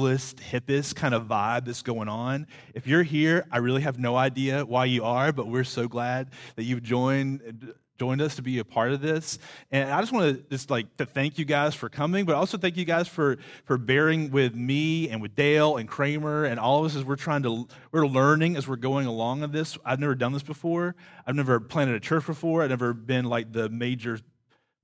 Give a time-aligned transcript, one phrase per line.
[0.08, 4.16] coolest hippest kind of vibe that's going on if you're here i really have no
[4.16, 8.60] idea why you are but we're so glad that you've joined joined us to be
[8.60, 9.40] a part of this.
[9.72, 12.56] And I just want to just like to thank you guys for coming, but also
[12.56, 16.78] thank you guys for for bearing with me and with Dale and Kramer and all
[16.78, 19.76] of us as we're trying to we're learning as we're going along in this.
[19.84, 20.94] I've never done this before.
[21.26, 22.62] I've never planted a church before.
[22.62, 24.20] I've never been like the major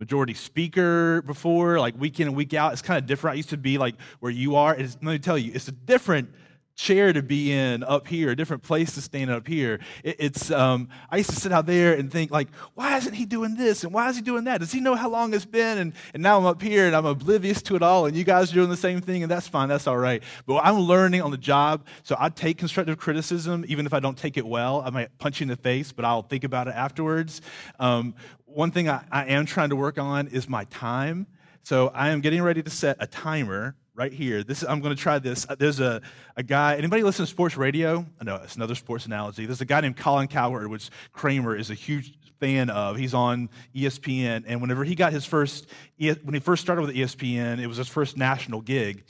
[0.01, 2.73] majority speaker before, like week in and week out.
[2.73, 3.35] It's kind of different.
[3.35, 4.75] I used to be like where you are.
[4.75, 6.31] It's, let me tell you, it's a different
[6.77, 9.79] chair to be in up here, a different place to stand up here.
[10.03, 13.27] It, it's um, I used to sit out there and think like, why isn't he
[13.27, 14.59] doing this and why is he doing that?
[14.59, 15.79] Does he know how long it's been?
[15.79, 18.51] And and now I'm up here and I'm oblivious to it all, and you guys
[18.51, 20.23] are doing the same thing, and that's fine, that's all right.
[20.47, 24.19] But I'm learning on the job, so I take constructive criticism, even if I don't
[24.19, 24.83] take it well.
[24.85, 27.41] I might punch you in the face, but I'll think about it afterwards.
[27.79, 28.15] Um,
[28.55, 31.27] one thing I, I am trying to work on is my time.
[31.63, 34.43] So I am getting ready to set a timer right here.
[34.45, 35.47] This I'm going to try this.
[35.49, 36.03] Uh, there's a,
[36.37, 36.77] a guy.
[36.77, 38.05] Anybody listen to sports radio?
[38.21, 39.47] I know it's another sports analogy.
[39.47, 42.97] There's a guy named Colin Cowherd, which Kramer is a huge fan of.
[42.97, 45.67] He's on ESPN, and whenever he got his first,
[45.99, 49.05] when he first started with ESPN, it was his first national gig.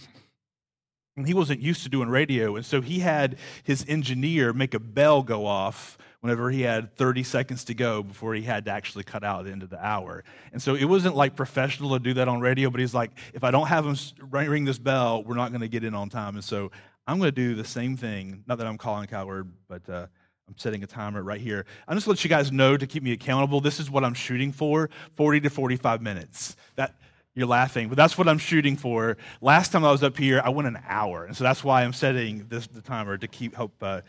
[1.17, 4.81] And he wasn't used to doing radio, and so he had his engineer make a
[4.81, 9.05] bell go off whenever he had 30 seconds to go before he had to actually
[9.05, 10.25] cut out at the end of the hour.
[10.55, 13.45] And so it wasn't like professional to do that on radio, but he's like, if
[13.45, 13.95] I don't have him
[14.31, 16.37] ring this bell, we're not going to get in on time.
[16.37, 16.73] And so
[17.07, 18.43] I'm going to do the same thing.
[18.47, 20.07] Not that I'm Colin Cowherd, but uh,
[20.49, 21.67] I'm setting a timer right here.
[21.87, 23.61] I'm just let you guys know to keep me accountable.
[23.61, 26.57] This is what I'm shooting for 40 to 45 minutes.
[26.77, 26.95] That.
[27.37, 29.17] You're laughing, but that's what I'm shooting for.
[29.41, 31.93] Last time I was up here, I went an hour, and so that's why I'm
[31.93, 34.03] setting this the timer to keep help uh,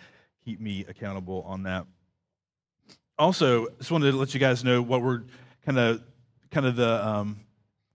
[0.45, 1.87] keep me accountable on that
[3.17, 5.23] also, just wanted to let you guys know what we're
[5.65, 6.03] kind of
[6.51, 7.39] kind of the um,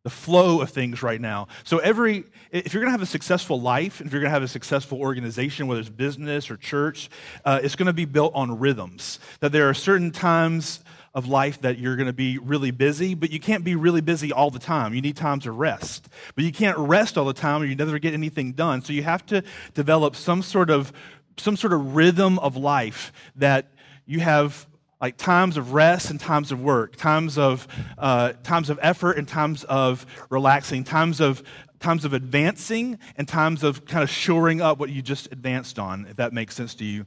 [0.03, 1.49] the flow of things right now.
[1.65, 4.43] So every if you're going to have a successful life, if you're going to have
[4.43, 7.11] a successful organization, whether it's business or church,
[7.45, 9.21] uh, it's going to be built on rhythms.
[9.41, 10.81] That there are certain times
[11.13, 14.33] of life that you're going to be really busy, but you can't be really busy
[14.33, 14.95] all the time.
[14.95, 16.09] You need time to rest.
[16.37, 18.83] But you can't rest all the time or you never get anything done.
[18.83, 19.43] So you have to
[19.75, 20.93] develop some sort of
[21.37, 23.73] some sort of rhythm of life that
[24.07, 24.67] you have
[25.01, 27.67] like times of rest and times of work, times of,
[27.99, 31.43] uh, times of effort and times of relaxing, times of,
[31.79, 36.07] times of advancing and times of kind of shoring up what you just advanced on,
[36.11, 37.07] if that makes sense to you.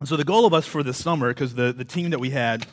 [0.00, 2.30] And so the goal of us for this summer, because the, the team that we
[2.30, 2.66] had,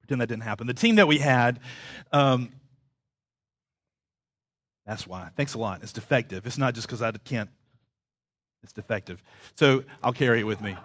[0.00, 1.60] pretend that didn't happen, the team that we had,
[2.12, 2.50] um,
[4.84, 5.28] that's why.
[5.36, 5.82] Thanks a lot.
[5.82, 6.44] It's defective.
[6.44, 7.50] It's not just because I can't
[8.62, 9.22] it's defective.
[9.54, 10.76] So I'll carry it with me.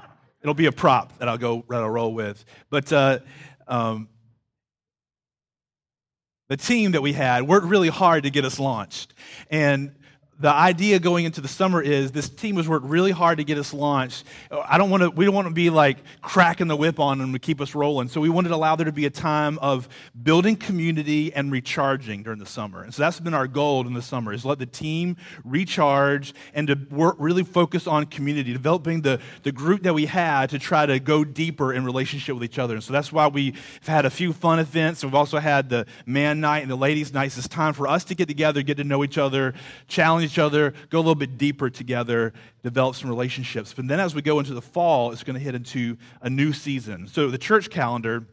[0.42, 2.44] It'll be a prop that I'll go that I'll roll with.
[2.70, 3.20] But uh,
[3.68, 4.10] um,
[6.48, 9.14] the team that we had worked really hard to get us launched,
[9.50, 9.96] and
[10.40, 13.58] the idea going into the summer is this team has worked really hard to get
[13.58, 14.24] us launched.
[14.52, 17.34] I don't want to, we don't want to be like cracking the whip on them
[17.34, 18.08] to keep us rolling.
[18.08, 19.90] So we wanted to allow there to be a time of
[20.22, 22.84] building community and recharging during the summer.
[22.84, 26.68] And so that's been our goal in the summer is let the team recharge and
[26.68, 30.86] to work, really focus on community, developing the, the group that we had to try
[30.86, 32.76] to go deeper in relationship with each other.
[32.76, 35.04] And so that's why we've had a few fun events.
[35.04, 37.36] We've also had the man night and the ladies night.
[37.36, 39.56] It's time for us to get together, get to know each other,
[39.88, 42.34] challenge each other, go a little bit deeper together,
[42.64, 43.74] develop some relationships.
[43.74, 46.54] But then as we go into the fall, it's going to hit into a new
[46.54, 47.08] season.
[47.08, 48.26] So the church calendar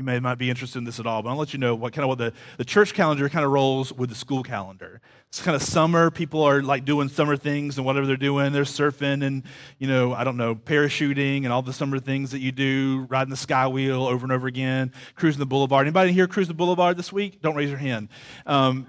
[0.00, 1.92] you may not be interested in this at all, but I'll let you know what
[1.92, 5.02] kind of what the, the church calendar kind of rolls with the school calendar.
[5.28, 6.10] It's kind of summer.
[6.10, 8.54] People are like doing summer things and whatever they're doing.
[8.54, 9.42] They're surfing and,
[9.78, 13.28] you know, I don't know, parachuting and all the summer things that you do, riding
[13.28, 15.86] the sky wheel over and over again, cruising the boulevard.
[15.86, 17.42] Anybody here cruise the boulevard this week?
[17.42, 18.08] Don't raise your hand.
[18.46, 18.86] Um,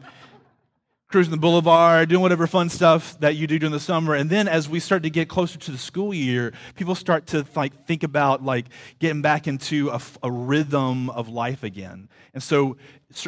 [1.12, 4.16] cruising the boulevard, doing whatever fun stuff that you do during the summer.
[4.16, 7.46] And then as we start to get closer to the school year, people start to
[7.54, 8.68] like think about like
[9.00, 12.08] getting back into a, a rhythm of life again.
[12.34, 12.78] And so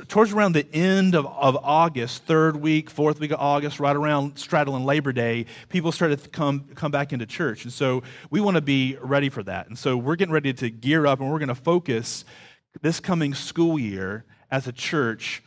[0.07, 4.38] towards around the end of, of August, third week, fourth week of August, right around
[4.38, 7.65] straddling Labor Day, people started to come, come back into church.
[7.65, 9.68] And so we want to be ready for that.
[9.68, 12.24] And so we're getting ready to gear up and we're going to focus
[12.81, 15.44] this coming school year as a church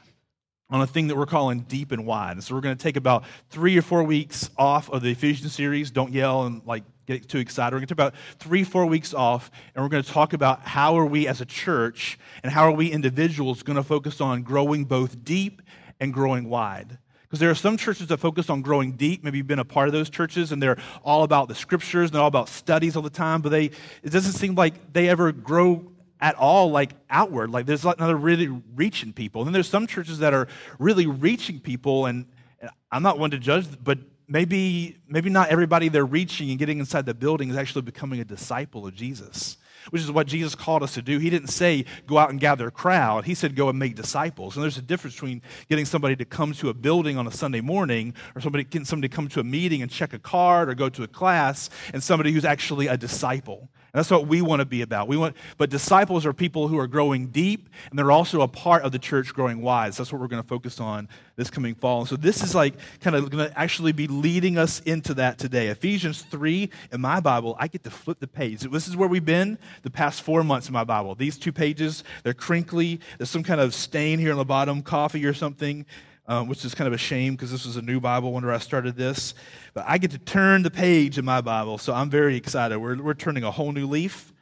[0.68, 2.32] on a thing that we're calling deep and wide.
[2.32, 5.52] And so we're going to take about three or four weeks off of the Ephesians
[5.52, 5.90] series.
[5.90, 7.74] Don't yell and like get too excited.
[7.74, 10.62] We're going to take about three, four weeks off, and we're going to talk about
[10.62, 14.42] how are we as a church and how are we individuals going to focus on
[14.42, 15.62] growing both deep
[16.00, 16.98] and growing wide.
[17.22, 19.24] Because there are some churches that focus on growing deep.
[19.24, 22.14] Maybe you've been a part of those churches, and they're all about the scriptures and
[22.14, 23.40] they're all about studies all the time.
[23.40, 23.66] But they,
[24.02, 27.50] it doesn't seem like they ever grow at all like outward.
[27.50, 29.42] Like there's not really reaching people.
[29.42, 30.48] And then there's some churches that are
[30.78, 32.26] really reaching people, and,
[32.60, 33.98] and I'm not one to judge, but
[34.28, 38.24] maybe maybe not everybody they're reaching and getting inside the building is actually becoming a
[38.24, 39.56] disciple of Jesus.
[39.90, 41.20] Which is what Jesus called us to do.
[41.20, 43.24] He didn't say go out and gather a crowd.
[43.24, 44.56] He said go and make disciples.
[44.56, 47.60] And there's a difference between getting somebody to come to a building on a Sunday
[47.60, 50.74] morning or somebody getting somebody to come to a meeting and check a card or
[50.74, 53.68] go to a class and somebody who's actually a disciple.
[53.96, 55.08] That's what we want to be about.
[55.08, 58.82] We want, but disciples are people who are growing deep, and they're also a part
[58.82, 59.96] of the church growing wise.
[59.96, 62.00] That's what we're going to focus on this coming fall.
[62.00, 65.38] And so this is like kind of going to actually be leading us into that
[65.38, 65.68] today.
[65.68, 68.60] Ephesians 3 in my Bible, I get to flip the page.
[68.60, 71.14] This is where we've been the past four months in my Bible.
[71.14, 73.00] These two pages, they're crinkly.
[73.16, 75.86] There's some kind of stain here on the bottom, coffee or something
[76.28, 78.58] um, which is kind of a shame because this was a new Bible whenever I
[78.58, 79.34] started this.
[79.74, 82.78] But I get to turn the page in my Bible, so I'm very excited.
[82.78, 84.32] We're, we're turning a whole new leaf.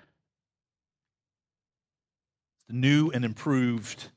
[2.57, 4.09] It's the new and improved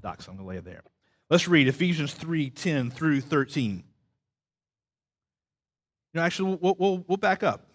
[0.00, 0.26] docs.
[0.26, 0.82] I'm going to lay it there.
[1.30, 3.84] Let's read Ephesians 3 10 through 13.
[6.14, 7.67] You know, actually, we'll, we'll, we'll back up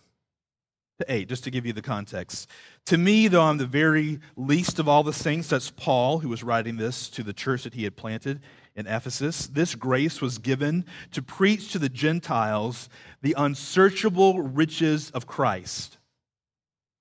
[0.99, 2.49] to 8, just to give you the context.
[2.85, 6.43] To me, though I'm the very least of all the saints, that's Paul who was
[6.43, 8.41] writing this to the church that he had planted
[8.75, 9.47] in Ephesus.
[9.47, 12.89] This grace was given to preach to the Gentiles
[13.21, 15.97] the unsearchable riches of Christ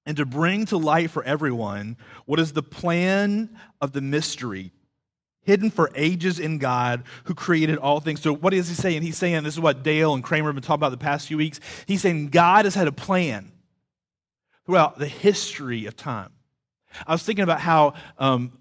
[0.07, 1.97] and to bring to light for everyone
[2.27, 4.73] what is the plan of the mystery
[5.45, 8.21] hidden for ages in God who created all things.
[8.21, 9.03] So, what is he saying?
[9.03, 11.37] He's saying this is what Dale and Kramer have been talking about the past few
[11.37, 11.61] weeks.
[11.87, 13.52] He's saying God has had a plan
[14.67, 16.31] throughout the history of time.
[17.07, 18.53] I was thinking about how um,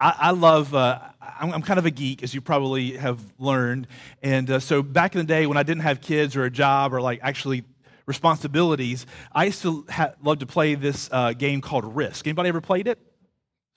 [0.00, 3.86] I, I, love, uh, I'm, I'm, kind of a geek, as you probably have learned.
[4.22, 6.94] And uh, so back in the day when I didn't have kids or a job
[6.94, 7.64] or like actually
[8.06, 12.26] responsibilities, I used to ha- love to play this uh, game called Risk.
[12.26, 12.98] Anybody ever played it?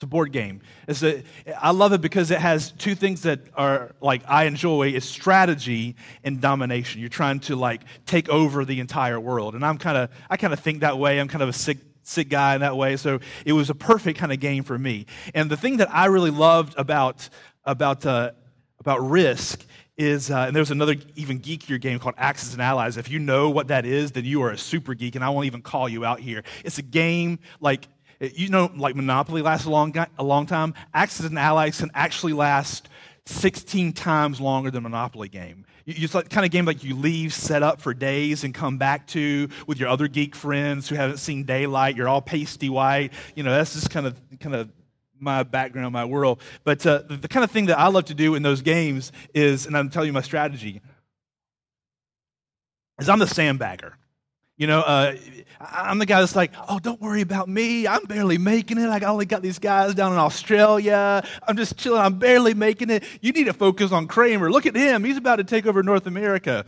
[0.04, 0.60] A board game.
[0.86, 1.22] It's a,
[1.60, 5.96] I love it because it has two things that are like I enjoy is strategy
[6.22, 7.00] and domination.
[7.00, 9.54] You're trying to like take over the entire world.
[9.54, 11.18] And I'm kind of I kind of think that way.
[11.18, 12.96] I'm kind of a sick sick guy in that way.
[12.96, 15.06] So it was a perfect kind of game for me.
[15.34, 17.28] And the thing that I really loved about
[17.64, 18.32] about uh,
[18.78, 19.64] about Risk
[19.96, 22.96] is, uh, and there's another even geekier game called Axis and Allies.
[22.96, 25.46] If you know what that is, then you are a super geek, and I won't
[25.46, 26.42] even call you out here.
[26.64, 27.88] It's a game like
[28.34, 30.74] you know, like Monopoly lasts a long, a long time.
[30.92, 32.88] Axis and Allies can actually last
[33.26, 35.64] 16 times longer than Monopoly game.
[35.86, 39.06] It's like kind of game like you leave set up for days and come back
[39.08, 41.96] to with your other geek friends who haven't seen daylight.
[41.96, 43.12] You're all pasty white.
[43.34, 44.70] You know, that's just kind of kind of
[45.18, 46.40] my background, my world.
[46.64, 49.12] But uh, the, the kind of thing that I love to do in those games
[49.34, 50.80] is, and I'm telling you my strategy,
[52.98, 53.92] is I'm the sandbagger.
[54.56, 55.16] You know, uh,
[55.60, 57.88] I'm the guy that's like, oh, don't worry about me.
[57.88, 58.88] I'm barely making it.
[58.88, 61.24] I only got these guys down in Australia.
[61.46, 62.00] I'm just chilling.
[62.00, 63.02] I'm barely making it.
[63.20, 64.52] You need to focus on Kramer.
[64.52, 65.02] Look at him.
[65.02, 66.64] He's about to take over North America.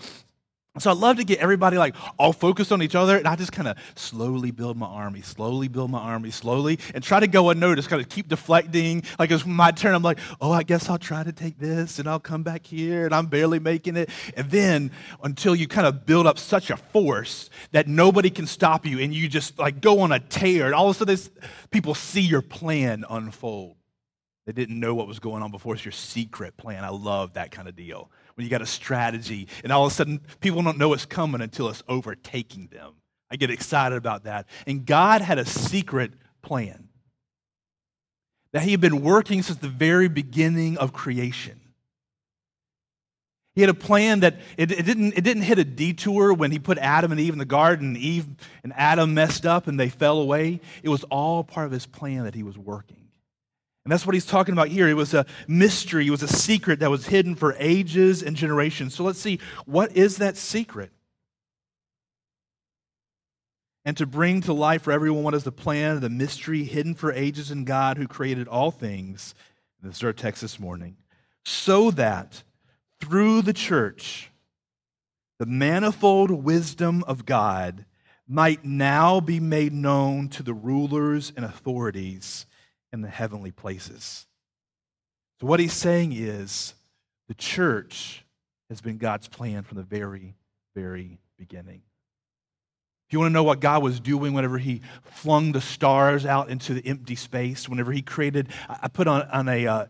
[0.79, 3.53] So I love to get everybody like all focused on each other, and I just
[3.53, 7.51] kind of slowly build my army, slowly build my army, slowly, and try to go
[7.51, 9.03] unnoticed, kind of keep deflecting.
[9.19, 12.09] Like it's my turn, I'm like, oh, I guess I'll try to take this, and
[12.09, 14.11] I'll come back here, and I'm barely making it.
[14.37, 14.91] And then
[15.23, 19.15] until you kind of build up such a force that nobody can stop you, and
[19.15, 21.19] you just like go on a tear, and all of a sudden
[21.71, 23.77] people see your plan unfold.
[24.47, 25.75] They didn't know what was going on before.
[25.75, 26.85] It's your secret plan.
[26.85, 28.11] I love that kind of deal.
[28.37, 31.41] When you got a strategy and all of a sudden people don't know what's coming
[31.41, 32.93] until it's overtaking them.
[33.31, 34.47] I get excited about that.
[34.67, 36.13] And God had a secret
[36.43, 36.89] plan
[38.53, 41.61] that He had been working since the very beginning of creation.
[43.57, 46.59] He had a plan that it, it, didn't, it didn't hit a detour when he
[46.59, 47.97] put Adam and Eve in the garden.
[47.97, 48.27] Eve
[48.63, 50.61] and Adam messed up and they fell away.
[50.83, 53.06] It was all part of his plan that he was working.
[53.87, 54.89] And that's what he's talking about here.
[54.89, 58.97] It was a mystery, it was a secret that was hidden for ages and generations.
[58.97, 60.91] So let's see what is that secret?
[63.85, 67.13] And to bring to life for everyone what is the plan, the mystery hidden for
[67.13, 69.37] ages in God who created all things.
[69.81, 70.97] This is our text this morning.
[71.45, 72.43] So that
[73.01, 74.33] through the church,
[75.39, 77.85] the manifold wisdom of God
[78.27, 82.47] might now be made known to the rulers and authorities
[82.97, 84.27] in the heavenly places.
[85.41, 86.75] So, what he's saying is
[87.29, 88.25] the church
[88.71, 90.35] has been God's plan from the very,
[90.75, 91.83] very beginning.
[93.07, 96.49] If you want to know what God was doing whenever He flung the stars out
[96.49, 99.87] into the empty space, whenever He created, I put on, on a, uh,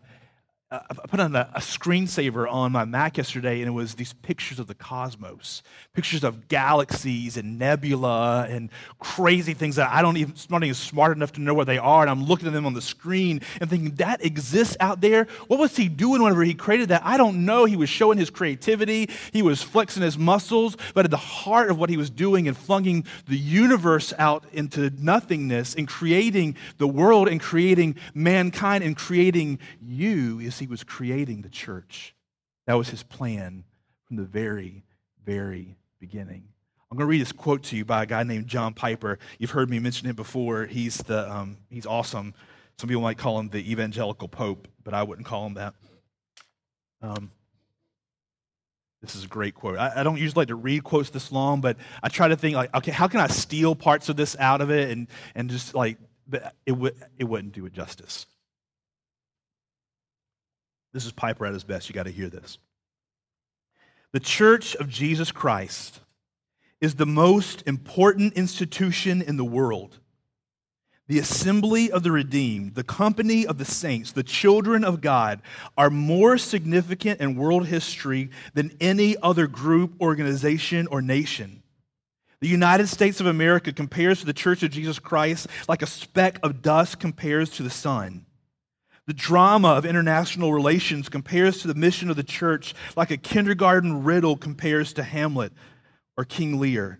[0.69, 4.11] Uh, I put on a, a, screensaver on my Mac yesterday, and it was these
[4.11, 8.69] pictures of the cosmos, pictures of galaxies and nebula and
[8.99, 12.01] crazy things that I don't even, not even smart enough to know where they are.
[12.01, 15.27] And I'm looking at them on the screen and thinking, that exists out there?
[15.47, 17.01] What was he doing whenever he created that?
[17.05, 17.63] I don't know.
[17.63, 21.79] He was showing his creativity, he was flexing his muscles, but at the heart of
[21.79, 27.29] what he was doing and flunging the universe out into nothingness and creating the world
[27.29, 32.15] and creating mankind and creating you is he was creating the church.
[32.65, 33.63] That was his plan
[34.05, 34.83] from the very,
[35.25, 36.43] very beginning.
[36.89, 39.19] I'm going to read this quote to you by a guy named John Piper.
[39.39, 40.65] You've heard me mention him before.
[40.65, 42.33] He's, the, um, he's awesome.
[42.77, 45.73] Some people might call him the evangelical pope, but I wouldn't call him that.
[47.01, 47.31] Um,
[49.01, 49.77] this is a great quote.
[49.77, 52.55] I, I, don't usually like to read quotes this long, but I try to think
[52.55, 55.75] like, okay, how can I steal parts of this out of it and, and just
[55.75, 55.97] like,
[56.27, 58.25] but it, would, it wouldn't do it justice.
[60.97, 61.87] This is Piper at his best.
[61.87, 62.57] You got to hear this.
[64.13, 65.99] The Church of Jesus Christ
[66.81, 69.99] is the most important institution in the world.
[71.07, 75.43] The assembly of the redeemed, the company of the saints, the children of God
[75.77, 81.61] are more significant in world history than any other group, organization, or nation.
[82.39, 86.39] The United States of America compares to the Church of Jesus Christ like a speck
[86.41, 88.26] of dust compares to the sun.
[89.07, 94.03] The drama of international relations compares to the mission of the church like a kindergarten
[94.03, 95.53] riddle compares to Hamlet
[96.17, 96.99] or King Lear.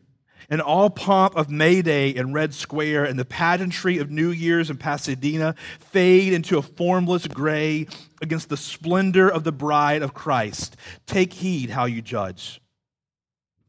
[0.49, 4.69] And all pomp of May Day and Red Square and the pageantry of New Year's
[4.69, 7.87] in Pasadena fade into a formless gray
[8.21, 10.77] against the splendor of the bride of Christ.
[11.05, 12.61] Take heed how you judge.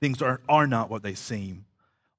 [0.00, 1.64] Things are, are not what they seem.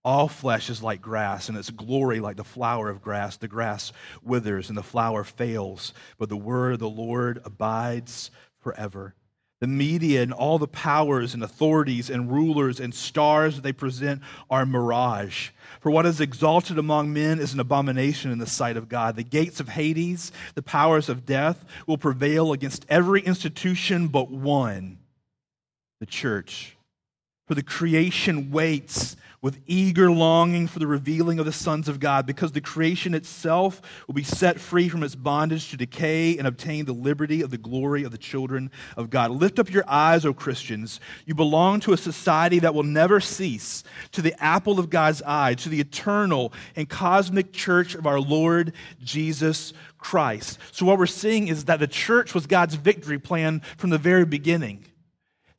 [0.10, 3.38] All flesh is like grass, and its glory like the flower of grass.
[3.38, 9.14] The grass withers and the flower fails, but the word of the Lord abides forever.
[9.62, 14.24] The media and all the powers and authorities and rulers and stars that they present
[14.50, 15.52] are mirage.
[15.80, 19.16] For what is exalted among men is an abomination in the sight of God.
[19.16, 24.98] The gates of Hades, the powers of death, will prevail against every institution but one
[26.00, 26.78] the church.
[27.46, 32.26] For the creation waits with eager longing for the revealing of the sons of God,
[32.26, 36.86] because the creation itself will be set free from its bondage to decay and obtain
[36.86, 39.32] the liberty of the glory of the children of God.
[39.32, 41.00] Lift up your eyes, O Christians.
[41.26, 45.54] You belong to a society that will never cease, to the apple of God's eye,
[45.56, 50.60] to the eternal and cosmic church of our Lord Jesus Christ.
[50.72, 54.26] So, what we're seeing is that the church was God's victory plan from the very
[54.26, 54.86] beginning.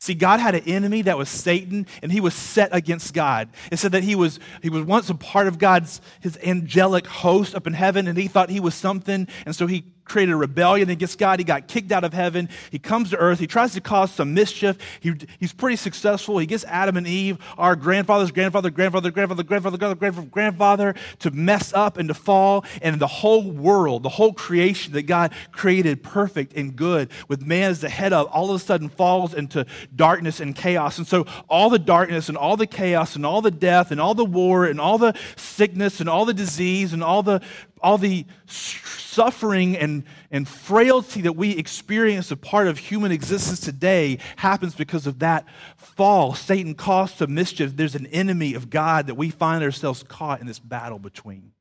[0.00, 3.50] See, God had an enemy that was Satan, and he was set against God.
[3.70, 7.54] It said that he was, he was once a part of God's his angelic host
[7.54, 10.90] up in heaven, and he thought he was something, and so he created a rebellion
[10.90, 11.38] against God.
[11.38, 12.48] He got kicked out of heaven.
[12.70, 13.38] He comes to earth.
[13.38, 14.76] He tries to cause some mischief.
[14.98, 16.38] He, he's pretty successful.
[16.38, 21.72] He gets Adam and Eve, our grandfather's grandfather, grandfather, grandfather, grandfather, grandfather, grandfather, to mess
[21.72, 22.64] up and to fall.
[22.82, 27.70] And the whole world, the whole creation that God created perfect and good with man
[27.70, 29.64] as the head of, all of a sudden falls into
[29.94, 30.98] darkness and chaos.
[30.98, 34.14] And so all the darkness and all the chaos and all the death and all
[34.14, 37.40] the war and all the sickness and all the disease and all the
[37.82, 44.18] all the suffering and, and frailty that we experience a part of human existence today
[44.36, 45.46] happens because of that
[45.76, 46.34] fall.
[46.34, 47.76] Satan caused some mischief.
[47.76, 51.52] There's an enemy of God that we find ourselves caught in this battle between.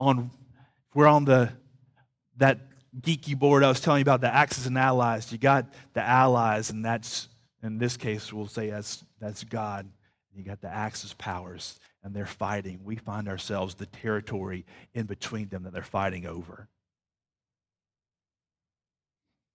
[0.00, 0.30] On,
[0.92, 1.52] we're on the
[2.36, 2.58] that
[3.00, 6.70] geeky board I was telling you about, the Axis and Allies, you got the Allies,
[6.70, 7.28] and that's,
[7.62, 9.88] in this case, we'll say that's, that's God.
[10.34, 12.80] You got the Axis powers, and they're fighting.
[12.84, 16.68] We find ourselves the territory in between them that they're fighting over.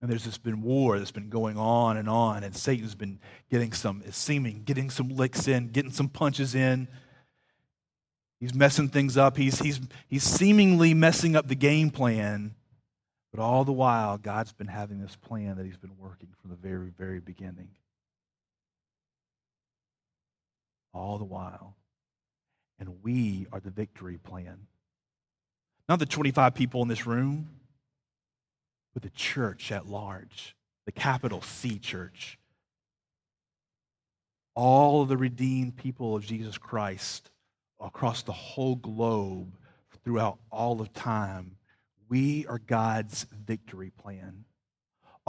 [0.02, 3.20] And there's just been war that's been going on and on, and Satan's been
[3.52, 6.88] getting some, it's seeming, getting some licks in, getting some punches in.
[8.40, 9.36] He's messing things up.
[9.36, 12.56] He's, he's, he's seemingly messing up the game plan.
[13.32, 16.56] But all the while, God's been having this plan that He's been working from the
[16.56, 17.70] very, very beginning.
[20.94, 21.76] All the while.
[22.80, 24.68] And we are the victory plan.
[25.88, 27.50] Not the 25 people in this room,
[28.94, 30.56] but the church at large,
[30.86, 32.38] the capital C church.
[34.56, 37.32] All of the redeemed people of Jesus Christ
[37.80, 39.56] across the whole globe
[40.04, 41.56] throughout all of time.
[42.10, 44.46] We are God's victory plan.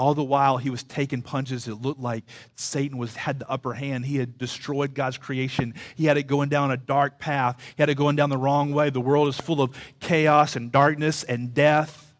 [0.00, 3.74] All the while he was taking punches, it looked like Satan was had the upper
[3.74, 4.06] hand.
[4.06, 5.74] He had destroyed God's creation.
[5.94, 7.60] He had it going down a dark path.
[7.76, 8.88] He had it going down the wrong way.
[8.88, 12.14] The world is full of chaos and darkness and death.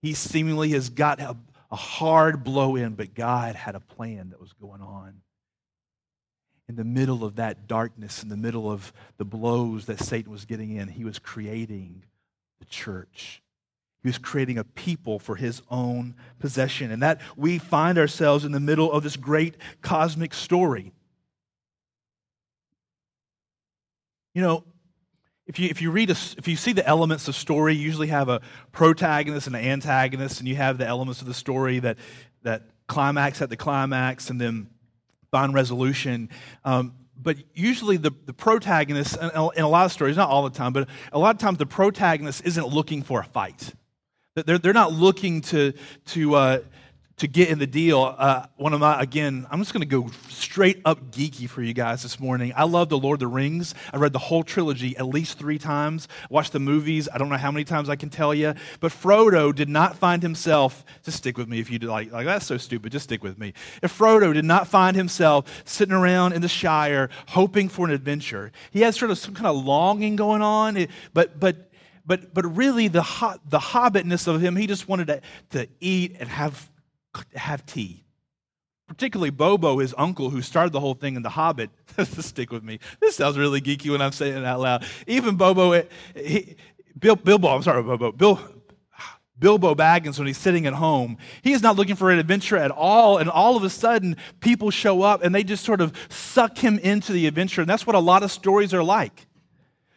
[0.00, 1.36] He seemingly has got a,
[1.70, 5.20] a hard blow in, but God had a plan that was going on
[6.70, 10.46] in the middle of that darkness, in the middle of the blows that Satan was
[10.46, 12.02] getting in, he was creating
[12.60, 13.42] the church.
[14.04, 16.90] He was creating a people for his own possession.
[16.90, 20.92] And that we find ourselves in the middle of this great cosmic story.
[24.34, 24.64] You know,
[25.46, 28.08] if you, if you read a, if you see the elements of story, you usually
[28.08, 28.42] have a
[28.72, 31.96] protagonist and an antagonist, and you have the elements of the story that,
[32.42, 34.68] that climax at the climax, and then
[35.30, 36.28] find resolution.
[36.62, 40.74] Um, but usually the, the protagonist, in a lot of stories, not all the time,
[40.74, 43.72] but a lot of times the protagonist isn't looking for a fight.
[44.36, 45.74] They're, they're not looking to,
[46.06, 46.58] to, uh,
[47.18, 50.10] to get in the deal, uh, one of my, again, I'm just going to go
[50.28, 52.52] straight up geeky for you guys this morning.
[52.56, 53.76] I love The Lord of the Rings.
[53.92, 57.08] I read the whole trilogy at least three times, watched the movies.
[57.14, 58.54] I don't know how many times I can tell you.
[58.80, 62.44] But Frodo did not find himself, just stick with me if you like, like, that's
[62.46, 63.54] so stupid, just stick with me.
[63.84, 68.50] If Frodo did not find himself sitting around in the Shire hoping for an adventure,
[68.72, 71.70] he had sort of some kind of longing going on, but, but,
[72.06, 73.02] but, but really the,
[73.48, 76.70] the hobbitness of him, he just wanted to, to eat and have
[77.34, 78.04] have tea.
[78.86, 81.70] Particularly Bobo, his uncle, who started the whole thing in The Hobbit.
[82.04, 82.80] Stick with me.
[83.00, 84.84] This sounds really geeky when I'm saying it out loud.
[85.06, 86.56] Even Bobo, eh, he,
[86.98, 88.38] Bill, Bilbo, I'm sorry, Bobo, Bill,
[89.38, 92.70] Bilbo Baggins, when he's sitting at home, he is not looking for an adventure at
[92.70, 93.18] all.
[93.18, 96.78] And all of a sudden, people show up and they just sort of suck him
[96.78, 97.62] into the adventure.
[97.62, 99.26] And that's what a lot of stories are like.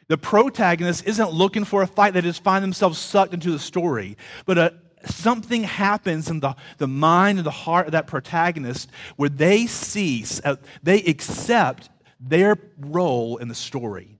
[0.07, 4.17] The protagonist isn't looking for a fight, they just find themselves sucked into the story.
[4.45, 4.73] But a,
[5.05, 10.41] something happens in the, the mind and the heart of that protagonist where they cease,
[10.43, 11.89] uh, they accept
[12.19, 14.19] their role in the story.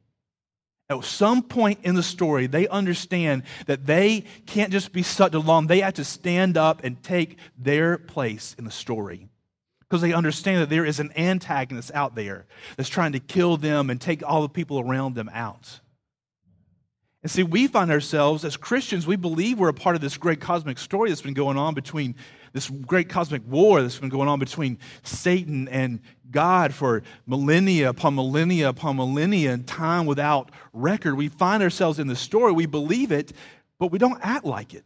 [0.90, 5.68] At some point in the story, they understand that they can't just be sucked along,
[5.68, 9.28] they have to stand up and take their place in the story.
[9.90, 12.46] Because they understand that there is an antagonist out there
[12.76, 15.80] that's trying to kill them and take all the people around them out.
[17.24, 20.40] And see, we find ourselves as Christians, we believe we're a part of this great
[20.40, 22.16] cosmic story that's been going on between
[22.54, 26.00] this great cosmic war that's been going on between Satan and
[26.32, 31.16] God for millennia upon millennia upon millennia and time without record.
[31.16, 33.34] We find ourselves in the story, we believe it,
[33.80, 34.86] but we don't act like it.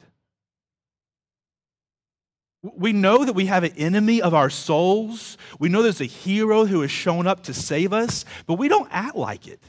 [2.63, 5.38] We know that we have an enemy of our souls.
[5.60, 8.88] We know there's a hero who has shown up to save us, but we don't
[8.91, 9.62] act like it.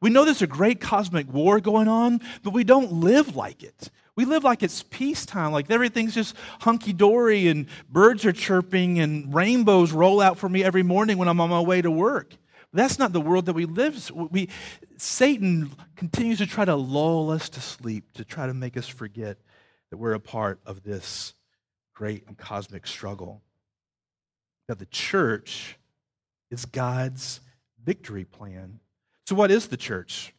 [0.00, 3.90] We know there's a great cosmic war going on, but we don't live like it.
[4.16, 9.32] We live like it's peacetime, like everything's just hunky dory and birds are chirping and
[9.32, 12.36] rainbows roll out for me every morning when I'm on my way to work.
[12.72, 14.10] That's not the world that we live.
[14.10, 14.48] We,
[14.96, 19.38] Satan continues to try to lull us to sleep, to try to make us forget
[19.90, 21.34] that we're a part of this
[22.02, 23.42] great and cosmic struggle.
[24.68, 25.78] That the church
[26.50, 27.40] is God's
[27.84, 28.80] victory plan
[29.26, 30.34] so, what is the church?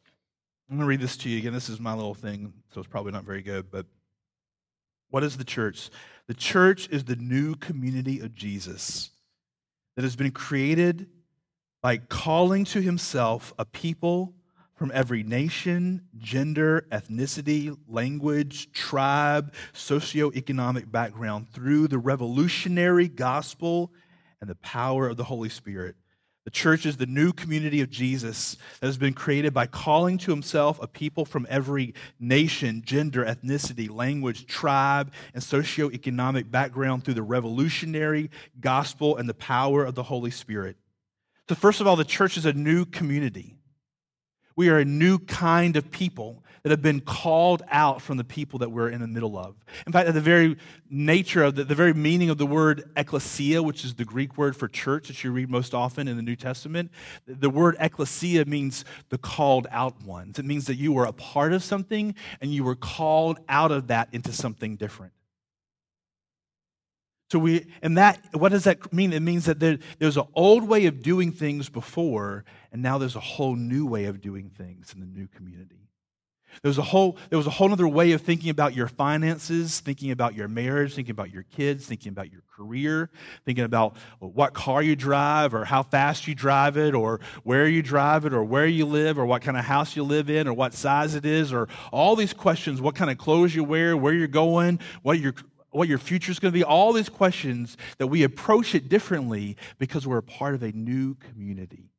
[0.70, 1.54] I'm going to read this to you again.
[1.54, 3.86] This is my little thing, so it's probably not very good, but
[5.10, 5.90] what is the church?
[6.28, 9.10] The church is the new community of Jesus
[9.96, 11.08] that has been created
[11.82, 14.34] by calling to himself a people
[14.84, 23.94] from every nation, gender, ethnicity, language, tribe, socioeconomic background through the revolutionary gospel
[24.42, 25.96] and the power of the Holy Spirit
[26.44, 30.32] The church is the new community of Jesus that has been created by calling to
[30.32, 37.24] himself a people from every nation, gender, ethnicity, language, tribe, and socioeconomic background through the
[37.24, 40.76] revolutionary gospel and the power of the Holy Spirit.
[41.48, 43.56] So, first of all, the church is a new community.
[44.56, 48.60] We are a new kind of people that have been called out from the people
[48.60, 49.56] that we're in the middle of.
[49.86, 50.56] In fact, the very
[50.90, 54.56] nature of the, the very meaning of the word ecclesia, which is the Greek word
[54.56, 56.90] for church that you read most often in the New Testament,
[57.28, 60.40] the word ecclesia means the called out ones.
[60.40, 63.88] It means that you were a part of something and you were called out of
[63.88, 65.12] that into something different.
[67.34, 69.12] So we, and that, what does that mean?
[69.12, 73.16] It means that there, there's an old way of doing things before, and now there's
[73.16, 75.90] a whole new way of doing things in the new community.
[76.62, 79.80] There was a whole, there was a whole other way of thinking about your finances,
[79.80, 83.10] thinking about your marriage, thinking about your kids, thinking about your career,
[83.46, 87.82] thinking about what car you drive or how fast you drive it or where you
[87.82, 90.54] drive it or where you live or what kind of house you live in or
[90.54, 94.14] what size it is or all these questions, what kind of clothes you wear, where
[94.14, 95.34] you're going, what your
[95.74, 99.58] what your future is going to be, all these questions that we approach it differently
[99.80, 101.90] because we're a part of a new community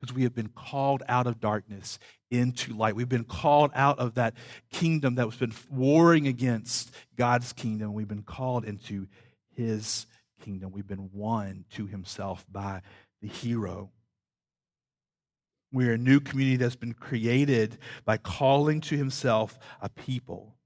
[0.00, 1.98] because we have been called out of darkness
[2.30, 2.96] into light.
[2.96, 4.34] We've been called out of that
[4.72, 7.92] kingdom that was been warring against God's kingdom.
[7.92, 9.08] We've been called into
[9.54, 10.06] his
[10.42, 10.72] kingdom.
[10.72, 12.82] We've been won to himself by
[13.20, 13.90] the hero.
[15.72, 20.56] We're a new community that's been created by calling to himself a people.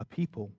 [0.00, 0.52] A people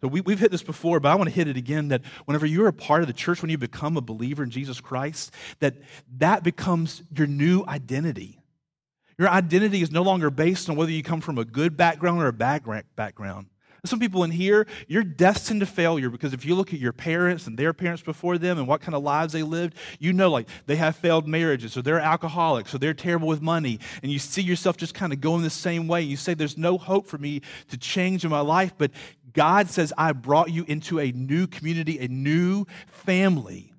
[0.00, 2.46] so we, we've hit this before, but I want to hit it again that whenever
[2.46, 5.74] you're a part of the church, when you become a believer in Jesus Christ, that
[6.18, 8.38] that becomes your new identity.
[9.18, 12.28] Your identity is no longer based on whether you come from a good background or
[12.28, 12.64] a bad
[12.96, 13.48] background.
[13.84, 17.46] Some people in here, you're destined to failure because if you look at your parents
[17.46, 20.48] and their parents before them and what kind of lives they lived, you know, like
[20.66, 23.78] they have failed marriages or they're alcoholics or they're terrible with money.
[24.02, 26.02] And you see yourself just kind of going the same way.
[26.02, 28.74] You say, There's no hope for me to change in my life.
[28.76, 28.90] But
[29.32, 33.72] God says, I brought you into a new community, a new family.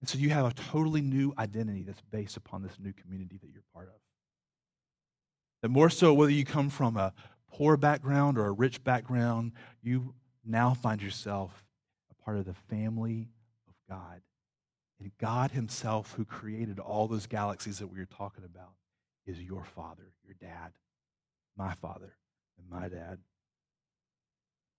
[0.00, 3.50] And so you have a totally new identity that's based upon this new community that
[3.52, 3.94] you're part of.
[5.62, 7.12] That more so, whether you come from a
[7.52, 11.64] poor background or a rich background, you now find yourself
[12.10, 13.28] a part of the family
[13.68, 14.22] of God.
[14.98, 18.72] And God Himself, who created all those galaxies that we were talking about,
[19.24, 20.72] is your father, your dad,
[21.56, 22.16] my father,
[22.58, 23.18] and my dad.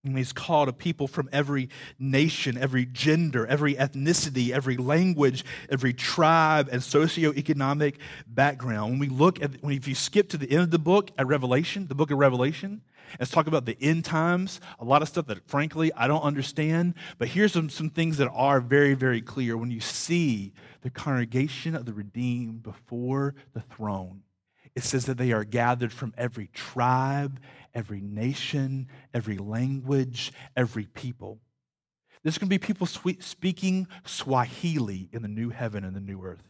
[0.05, 5.93] And he's called a people from every nation, every gender, every ethnicity, every language, every
[5.93, 7.95] tribe, and socioeconomic
[8.27, 8.91] background.
[8.91, 11.25] When we look at, when if you skip to the end of the book at
[11.25, 12.81] Revelation, the book of Revelation,
[13.17, 16.95] let's talk about the end times, a lot of stuff that frankly I don't understand.
[17.17, 19.55] But here's some, some things that are very, very clear.
[19.55, 24.23] When you see the congregation of the redeemed before the throne,
[24.75, 27.39] it says that they are gathered from every tribe
[27.73, 31.39] every nation, every language, every people.
[32.23, 36.43] There's going to be people speaking Swahili in the new heaven and the new earth.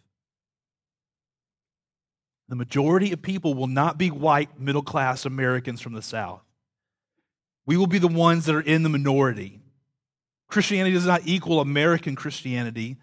[2.49, 6.43] The majority of people will not be white, middle class Americans from the South.
[7.65, 9.62] We will be the ones that are in the minority.
[10.47, 12.97] Christianity does not equal American Christianity.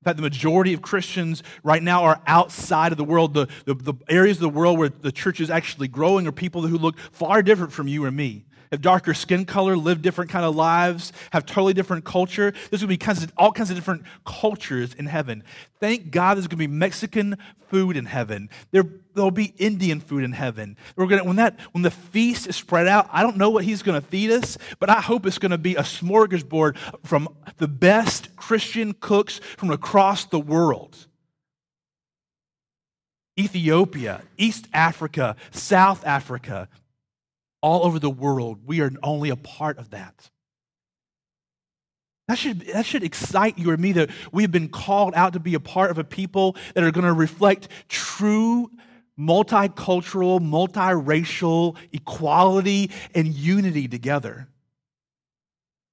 [0.00, 3.34] In fact, the majority of Christians right now are outside of the world.
[3.34, 6.62] The, the, the, areas of the world where the church is actually growing are people
[6.62, 8.46] who look far different from you or me.
[8.70, 12.52] Have darker skin color, live different kind of lives, have totally different culture.
[12.52, 15.42] There's going to be kinds of, all kinds of different cultures in heaven.
[15.80, 17.36] Thank God there's going to be Mexican
[17.68, 18.48] food in heaven.
[18.70, 20.76] There, there'll be Indian food in heaven.
[20.94, 23.82] We're to, when, that, when the feast is spread out, I don't know what he's
[23.82, 27.68] going to feed us, but I hope it's going to be a smorgasbord from the
[27.68, 30.96] best Christian cooks from across the world.
[33.38, 36.68] Ethiopia, East Africa, South Africa,
[37.62, 38.60] all over the world.
[38.64, 40.30] We are only a part of that.
[42.28, 45.40] That should, that should excite you or me that we have been called out to
[45.40, 48.70] be a part of a people that are going to reflect true
[49.18, 54.48] multicultural, multiracial equality and unity together.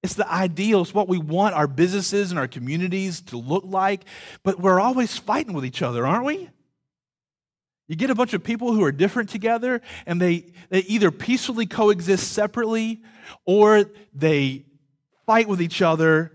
[0.04, 0.84] It's the ideal.
[0.84, 4.06] It's what we want our businesses and our communities to look like,
[4.44, 6.50] but we're always fighting with each other, aren't we?
[7.88, 11.65] You get a bunch of people who are different together, and they, they either peacefully
[11.65, 13.02] coexist separately,
[13.45, 14.65] or they
[15.26, 16.34] fight with each other,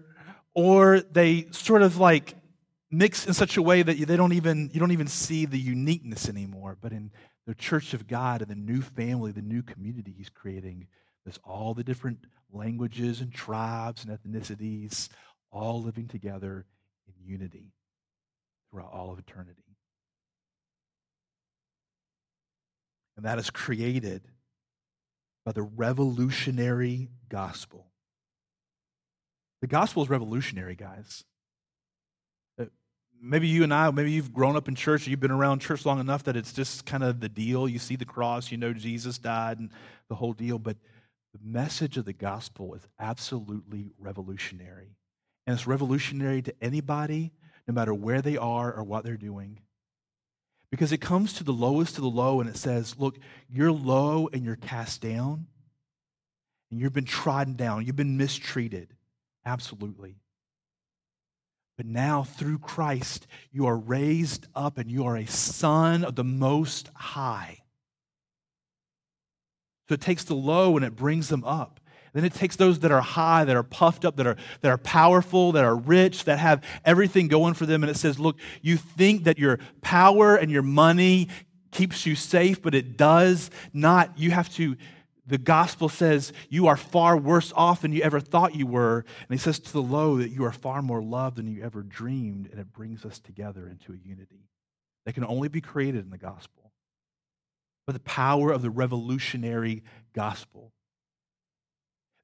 [0.55, 2.35] or they sort of like
[2.91, 6.29] mix in such a way that they don't even, you don't even see the uniqueness
[6.29, 6.77] anymore.
[6.81, 7.11] But in
[7.47, 10.87] the church of God and the new family, the new community He's creating,
[11.25, 12.19] there's all the different
[12.51, 15.09] languages and tribes and ethnicities
[15.51, 16.67] all living together
[17.07, 17.73] in unity.
[18.71, 19.62] throughout all of eternity.
[23.23, 24.23] And that is created
[25.45, 27.87] by the revolutionary gospel.
[29.61, 31.23] The gospel is revolutionary, guys.
[32.61, 32.65] Uh,
[33.23, 36.01] maybe you and I, maybe you've grown up in church, you've been around church long
[36.01, 37.69] enough that it's just kind of the deal.
[37.69, 39.71] You see the cross, you know Jesus died and
[40.09, 40.59] the whole deal.
[40.59, 40.79] But
[41.33, 44.97] the message of the gospel is absolutely revolutionary.
[45.47, 47.31] And it's revolutionary to anybody,
[47.69, 49.61] no matter where they are or what they're doing.
[50.73, 54.29] Because it comes to the lowest of the low and it says, Look, you're low
[54.33, 55.47] and you're cast down,
[56.71, 58.89] and you've been trodden down, you've been mistreated.
[59.45, 60.17] Absolutely.
[61.77, 66.25] But now, through Christ, you are raised up and you are a son of the
[66.25, 67.59] Most High.
[69.89, 71.81] So it takes the low and it brings them up.
[72.13, 74.79] Then it takes those that are high, that are puffed up, that are, that are
[74.79, 77.83] powerful, that are rich, that have everything going for them.
[77.83, 81.29] And it says, look, you think that your power and your money
[81.71, 84.19] keeps you safe, but it does not.
[84.19, 84.77] You have to,
[85.27, 89.07] the gospel says you are far worse off than you ever thought you were.
[89.29, 91.83] And he says to the low that you are far more loved than you ever
[91.83, 92.49] dreamed.
[92.51, 94.51] And it brings us together into a unity
[95.07, 96.73] that can only be created in the gospel.
[97.87, 100.73] But the power of the revolutionary gospel.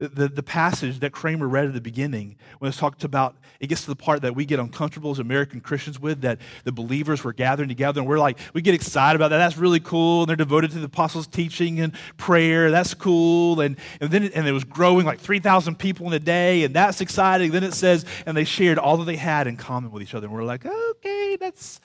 [0.00, 3.80] The, the passage that Kramer read at the beginning, when it's talked about, it gets
[3.82, 7.32] to the part that we get uncomfortable as American Christians with, that the believers were
[7.32, 9.38] gathering together, and we're like, we get excited about that.
[9.38, 10.20] That's really cool.
[10.22, 12.70] And they're devoted to the apostles' teaching and prayer.
[12.70, 13.61] That's cool.
[13.61, 17.00] And, and then and it was growing like 3,000 people in a day, and that's
[17.00, 17.50] exciting.
[17.50, 20.28] Then it says, and they shared all that they had in common with each other.
[20.28, 21.80] And we're like, okay, that's,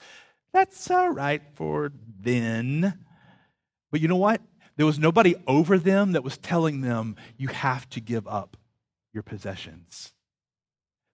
[0.52, 2.96] that's all right for then.
[3.90, 4.40] But you know what?
[4.76, 8.56] There was nobody over them that was telling them, you have to give up
[9.12, 10.12] your possessions.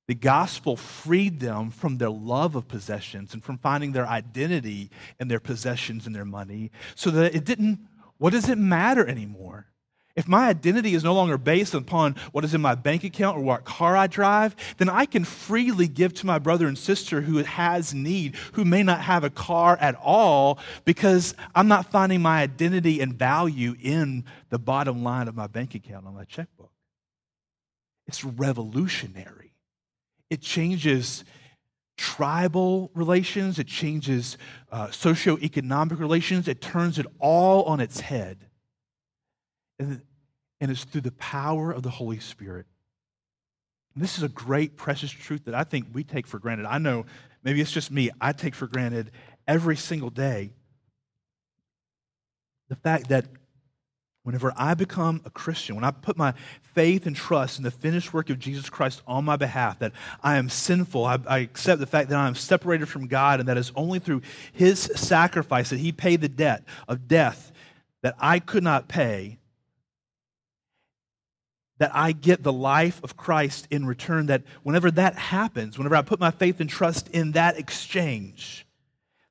[0.08, 5.28] The gospel freed them from their love of possessions and from finding their identity in
[5.28, 7.86] their possessions and their money so that it didn't,
[8.18, 9.66] what does it matter anymore?
[10.16, 13.42] If my identity is no longer based upon what is in my bank account or
[13.42, 17.38] what car I drive, then I can freely give to my brother and sister who
[17.38, 22.42] has need, who may not have a car at all, because I'm not finding my
[22.42, 26.72] identity and value in the bottom line of my bank account on my checkbook.
[28.08, 29.54] It's revolutionary.
[30.28, 31.24] It changes
[31.96, 34.38] tribal relations, it changes
[34.72, 38.46] uh, socioeconomic relations, it turns it all on its head.
[39.80, 40.02] And,
[40.60, 42.66] and it's through the power of the Holy Spirit.
[43.94, 46.66] And this is a great, precious truth that I think we take for granted.
[46.66, 47.06] I know
[47.42, 49.10] maybe it's just me, I take for granted
[49.48, 50.52] every single day
[52.68, 53.26] the fact that
[54.22, 56.34] whenever I become a Christian, when I put my
[56.74, 60.36] faith and trust in the finished work of Jesus Christ on my behalf, that I
[60.36, 63.56] am sinful, I, I, accept the fact that I am separated from God, and that
[63.56, 67.50] it's only through His sacrifice that He paid the debt of death
[68.02, 69.39] that I could not pay,
[71.80, 76.02] that I get the life of Christ in return, that whenever that happens, whenever I
[76.02, 78.66] put my faith and trust in that exchange,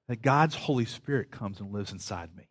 [0.08, 2.48] that God's Holy Spirit comes and lives inside me.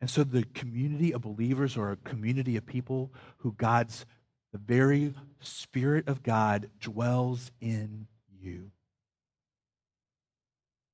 [0.00, 4.06] And so the community of believers or a community of people who God's,
[4.52, 8.06] the very Spirit of God dwells in
[8.40, 8.70] you.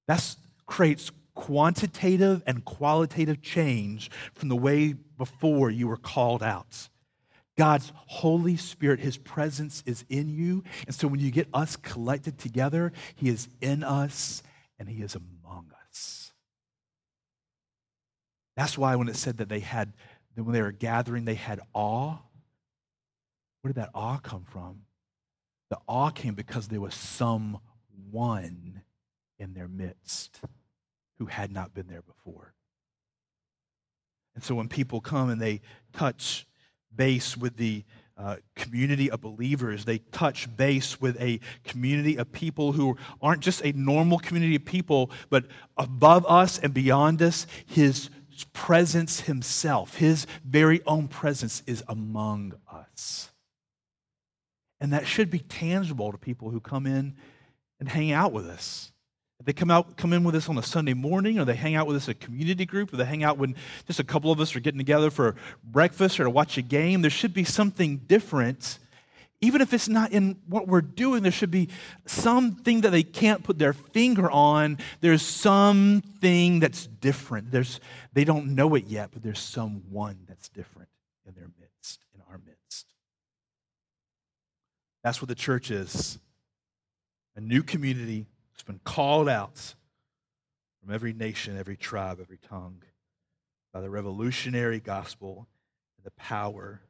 [0.09, 0.35] That
[0.67, 6.89] creates quantitative and qualitative change from the way before you were called out.
[7.57, 10.65] God's Holy Spirit, His presence is in you.
[10.87, 14.43] And so when you get us collected together, He is in us
[14.79, 16.33] and He is among us.
[18.57, 19.93] That's why when it said that they had,
[20.35, 22.19] that when they were gathering, they had awe.
[23.63, 24.83] Where did that awe come from?
[25.71, 27.61] The awe came because there was someone
[29.39, 30.41] in their midst
[31.19, 32.53] who had not been there before.
[34.35, 35.61] And so when people come and they
[35.93, 36.47] touch
[36.97, 37.85] base with the
[38.17, 39.85] uh, community of believers.
[39.85, 44.65] They touch base with a community of people who aren't just a normal community of
[44.65, 48.11] people, but above us and beyond us, His
[48.53, 53.31] presence Himself, His very own presence is among us.
[54.81, 57.15] And that should be tangible to people who come in
[57.81, 58.93] and hang out with us.
[59.43, 61.87] They come out, come in with us on a Sunday morning, or they hang out
[61.87, 64.55] with us a community group, or they hang out when just a couple of us
[64.55, 67.03] are getting together for breakfast or to watch a game.
[67.03, 68.79] There should be something different.
[69.41, 71.69] Even if it's not in what we're doing, there should be
[72.07, 74.79] something that they can't put their finger on.
[75.01, 77.51] There's something that's different.
[77.51, 77.81] There's,
[78.15, 80.89] they don't know it yet, but there's someone that's different
[81.27, 82.87] in their midst, in our midst.
[85.03, 86.19] That's what the church is
[87.37, 88.27] a new community
[88.65, 89.75] been called out
[90.83, 92.83] from every nation, every tribe, every tongue
[93.73, 95.49] by the revolutionary gospel
[95.97, 96.81] and the power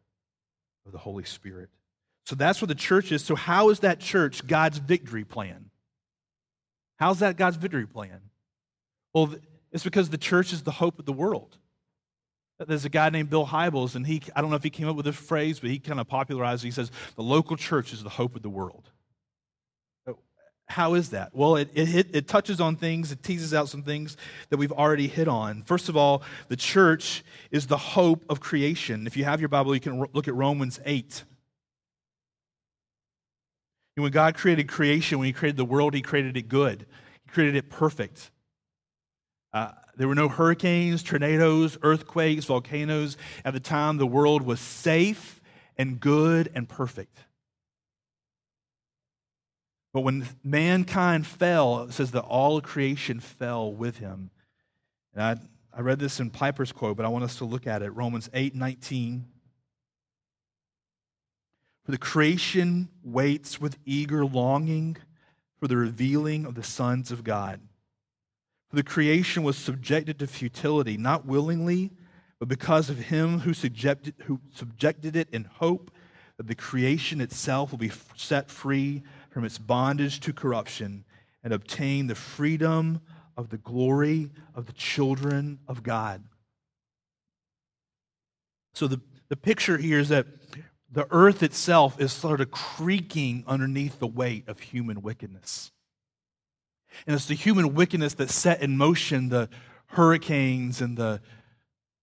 [0.86, 1.70] of the Holy Spirit.
[2.26, 3.24] So that's what the church is.
[3.24, 5.70] So, how is that church God's victory plan?
[6.96, 8.20] How's that God's victory plan?
[9.12, 9.34] Well,
[9.72, 11.56] it's because the church is the hope of the world.
[12.58, 14.94] There's a guy named Bill Hybels, and he, I don't know if he came up
[14.94, 16.68] with this phrase, but he kind of popularized it.
[16.68, 18.88] He says, the local church is the hope of the world.
[20.66, 21.34] How is that?
[21.34, 24.16] Well, it, it, it touches on things, it teases out some things
[24.48, 25.62] that we've already hit on.
[25.62, 29.06] First of all, the church is the hope of creation.
[29.06, 31.24] If you have your Bible, you can look at Romans 8.
[33.96, 36.86] when God created creation, when He created the world, He created it good,
[37.26, 38.30] He created it perfect.
[39.52, 43.16] Uh, there were no hurricanes, tornadoes, earthquakes, volcanoes.
[43.44, 45.40] At the time, the world was safe
[45.78, 47.18] and good and perfect.
[49.94, 54.30] But when mankind fell, it says that all creation fell with him.
[55.14, 55.36] And I,
[55.72, 57.90] I read this in Piper's quote, but I want us to look at it.
[57.90, 59.24] Romans 8 19.
[61.84, 64.96] For the creation waits with eager longing
[65.60, 67.60] for the revealing of the sons of God.
[68.70, 71.92] For the creation was subjected to futility, not willingly,
[72.40, 75.92] but because of him who subjected, who subjected it in hope
[76.36, 79.04] that the creation itself will be set free
[79.34, 81.04] from its bondage to corruption
[81.42, 83.00] and obtain the freedom
[83.36, 86.22] of the glory of the children of God.
[88.74, 90.28] So, the, the picture here is that
[90.88, 95.72] the earth itself is sort of creaking underneath the weight of human wickedness.
[97.04, 99.48] And it's the human wickedness that set in motion the
[99.86, 101.20] hurricanes and the,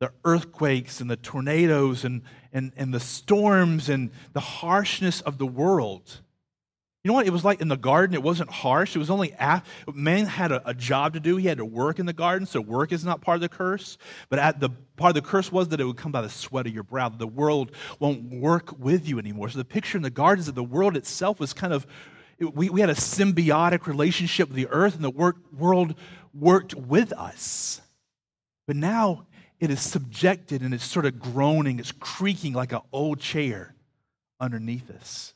[0.02, 5.48] the earthquakes and the tornadoes and, and, and the storms and the harshness of the
[5.48, 6.20] world.
[7.04, 7.26] You know what?
[7.26, 8.96] It was like in the garden, it wasn't harsh.
[8.96, 11.36] It was only after, man had a, a, job to do.
[11.38, 13.98] He had to work in the garden, so work is not part of the curse.
[14.30, 16.68] But at the part of the curse was that it would come by the sweat
[16.68, 17.10] of your brow.
[17.10, 19.50] The world won't work with you anymore.
[19.50, 21.88] So the picture in the garden is that the world itself was kind of,
[22.40, 25.96] we, we had a symbiotic relationship with the earth, and the work, world
[26.36, 27.82] worked with us.
[28.68, 29.26] But now
[29.60, 33.74] it is subjected and it's sort of groaning, it's creaking like an old chair
[34.40, 35.34] underneath us.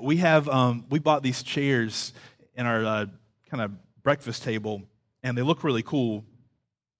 [0.00, 2.14] We have um, we bought these chairs
[2.54, 3.06] in our uh,
[3.50, 4.82] kind of breakfast table,
[5.22, 6.24] and they look really cool.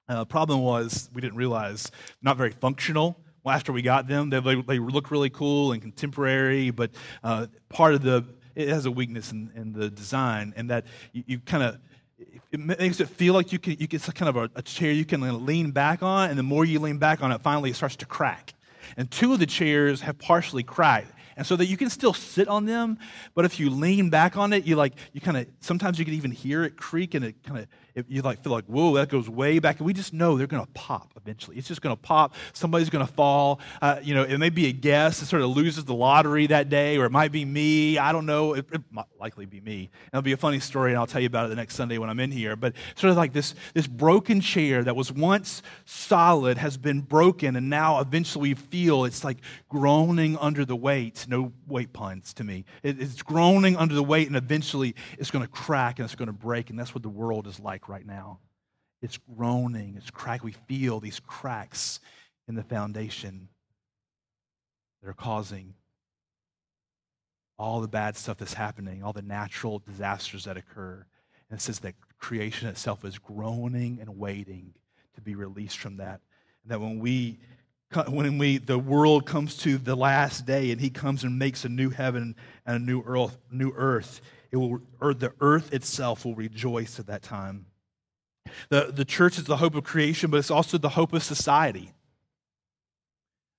[0.08, 3.18] Uh, problem was we didn't realize not very functional.
[3.44, 6.90] Well, after we got them, they, they look really cool and contemporary, but
[7.24, 11.24] uh, part of the it has a weakness in, in the design, and that you,
[11.26, 11.78] you kind of
[12.50, 15.06] it makes it feel like you can you get kind of a, a chair you
[15.06, 17.96] can lean back on, and the more you lean back on it, finally it starts
[17.96, 18.52] to crack.
[18.98, 22.48] And two of the chairs have partially cracked and so that you can still sit
[22.48, 22.98] on them
[23.34, 26.14] but if you lean back on it you like you kind of sometimes you can
[26.14, 27.66] even hear it creak and it kind of
[28.08, 29.80] you like feel like whoa that goes way back.
[29.80, 31.56] We just know they're going to pop eventually.
[31.56, 32.34] It's just going to pop.
[32.52, 35.50] Somebody's going to fall uh, you know it may be a guest that sort of
[35.50, 37.98] loses the lottery that day or it might be me.
[37.98, 38.54] I don't know.
[38.54, 39.90] It, it might likely be me.
[40.12, 41.98] And it'll be a funny story and i'll tell you about it the next sunday
[41.98, 42.56] when i'm in here.
[42.56, 47.56] But sort of like this this broken chair that was once solid has been broken
[47.56, 51.26] and now eventually we feel it's like groaning under the weight.
[51.28, 52.64] No weight puns to me.
[52.82, 56.26] It, it's groaning under the weight and eventually it's going to crack and it's going
[56.26, 58.38] to break and that's what the world is like like right now.
[59.00, 60.44] It's groaning, it's crack.
[60.44, 62.00] We feel these cracks
[62.46, 63.48] in the foundation
[65.02, 65.74] that are causing
[67.58, 71.04] all the bad stuff that's happening, all the natural disasters that occur.
[71.50, 74.72] And it says that creation itself is groaning and waiting
[75.14, 76.20] to be released from that.
[76.62, 77.40] And that when we
[78.08, 81.68] when we the world comes to the last day and he comes and makes a
[81.68, 86.34] new heaven and a new earth, new earth, it will or the earth itself will
[86.34, 87.66] rejoice at that time.
[88.68, 91.92] The, the church is the hope of creation, but it's also the hope of society.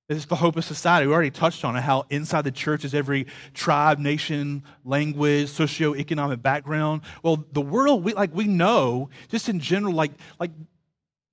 [0.09, 1.07] It's the hope of society.
[1.07, 6.41] We already touched on it, how inside the church is every tribe, nation, language, socioeconomic
[6.41, 7.01] background.
[7.23, 10.51] Well, the world, we, like we know, just in general, like, like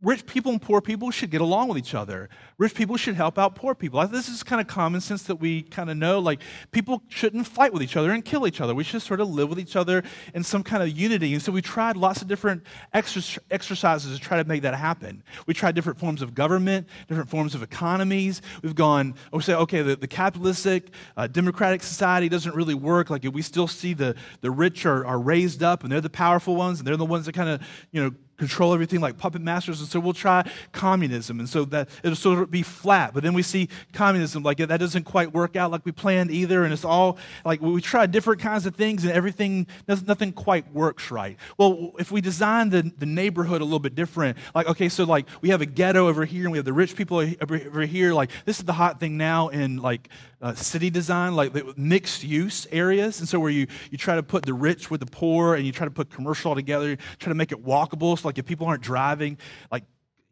[0.03, 2.31] rich people and poor people should get along with each other.
[2.57, 4.07] Rich people should help out poor people.
[4.09, 6.19] This is kind of common sense that we kind of know.
[6.19, 6.41] Like,
[6.73, 8.75] people shouldn't fight with each other and kill each other.
[8.75, 10.03] We should sort of live with each other
[10.35, 11.35] in some kind of unity.
[11.35, 15.23] And so we tried lots of different exercises to try to make that happen.
[15.47, 18.41] We tried different forms of government, different forms of economies.
[18.63, 23.11] We've gone, we say, okay, the, the capitalistic, uh, democratic society doesn't really work.
[23.11, 26.57] Like, we still see the, the rich are, are raised up and they're the powerful
[26.57, 27.61] ones and they're the ones that kind of,
[27.93, 28.11] you know,
[28.41, 29.81] control everything like puppet masters.
[29.81, 31.41] And so we'll try communism.
[31.41, 33.13] And so that it'll sort of be flat.
[33.13, 36.65] But then we see communism, like that doesn't quite work out like we planned either.
[36.65, 41.11] And it's all like we try different kinds of things and everything, nothing quite works
[41.11, 41.37] right.
[41.59, 45.27] Well, if we design the, the neighborhood a little bit different, like, okay, so like
[45.43, 48.15] we have a ghetto over here and we have the rich people over here.
[48.15, 50.09] Like this is the hot thing now in like
[50.41, 53.21] uh, city design, like mixed use areas.
[53.21, 55.73] And so where you, you try to put the rich with the poor and you
[55.73, 58.19] try to put commercial all together, try to make it walkable.
[58.19, 59.39] So like if people aren't driving,
[59.73, 59.83] like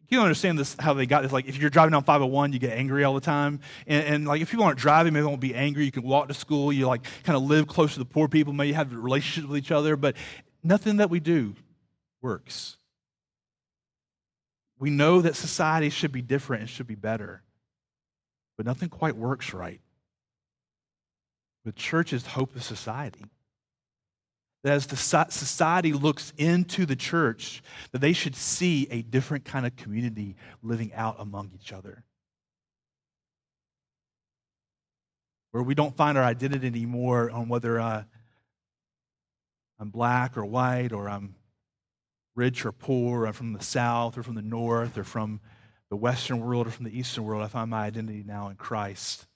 [0.09, 1.33] you don't understand this how they got this.
[1.33, 3.59] Like if you're driving on 501, you get angry all the time.
[3.89, 5.85] And, and, like if people aren't driving, maybe they won't be angry.
[5.85, 6.73] You can walk to school.
[6.73, 8.53] You like kind of live close to the poor people.
[8.53, 9.97] Maybe have relationships with each other.
[9.97, 10.17] But
[10.63, 11.57] nothing that we do
[12.23, 12.77] works.
[14.79, 17.43] We know that society should be different and should be better,
[18.57, 19.81] but nothing quite works right.
[21.65, 23.27] The church is the hope of society.
[24.65, 29.65] That as the society looks into the church, that they should see a different kind
[29.65, 32.05] of community living out among each other.
[35.53, 38.05] Where we don't find our identity anymore on whether uh,
[39.79, 41.37] I'm black or white, or I'm
[42.35, 45.41] rich or poor, or I'm from the south or from the north, or from
[45.91, 47.43] the Western world or from the Eastern world.
[47.43, 49.27] I find my identity now in Christ.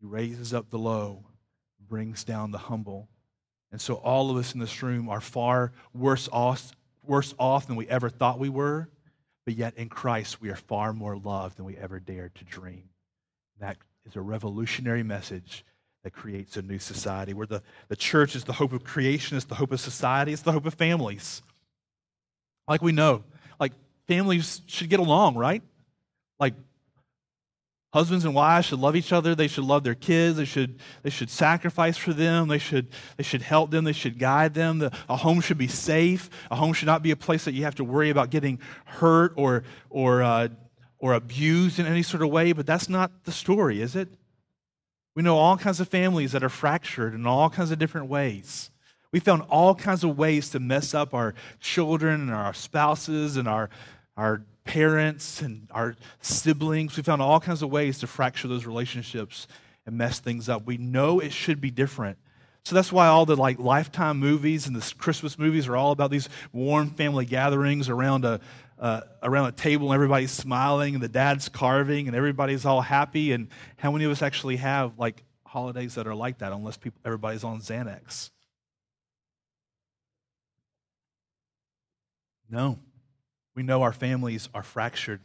[0.00, 1.24] He raises up the low,
[1.80, 3.08] brings down the humble.
[3.74, 6.70] And so all of us in this room are far worse off,
[7.02, 8.88] worse off than we ever thought we were,
[9.44, 12.84] but yet in Christ we are far more loved than we ever dared to dream.
[13.58, 15.64] That is a revolutionary message
[16.04, 19.46] that creates a new society where the, the church is the hope of creation, it's
[19.46, 21.42] the hope of society, it's the hope of families.
[22.68, 23.24] Like we know,
[23.58, 23.72] like
[24.06, 25.64] families should get along, right?
[26.38, 26.54] Like
[27.94, 29.36] Husbands and wives should love each other.
[29.36, 30.36] They should love their kids.
[30.36, 32.48] They should, they should sacrifice for them.
[32.48, 33.84] They should, they should help them.
[33.84, 34.80] They should guide them.
[34.80, 36.28] The, a home should be safe.
[36.50, 39.32] A home should not be a place that you have to worry about getting hurt
[39.36, 40.48] or, or, uh,
[40.98, 42.50] or abused in any sort of way.
[42.50, 44.08] But that's not the story, is it?
[45.14, 48.72] We know all kinds of families that are fractured in all kinds of different ways.
[49.12, 53.46] We found all kinds of ways to mess up our children and our spouses and
[53.46, 53.70] our,
[54.16, 56.96] our parents and our siblings.
[56.96, 59.46] We found all kinds of ways to fracture those relationships
[59.86, 60.64] and mess things up.
[60.66, 62.18] We know it should be different.
[62.64, 66.10] So that's why all the like lifetime movies and the Christmas movies are all about
[66.10, 68.40] these warm family gatherings around a
[68.78, 73.32] uh, around a table and everybody's smiling and the dad's carving and everybody's all happy.
[73.32, 77.00] And how many of us actually have like holidays that are like that unless people
[77.04, 78.30] everybody's on Xanax?
[82.50, 82.78] No.
[83.54, 85.20] We know our families are fractured,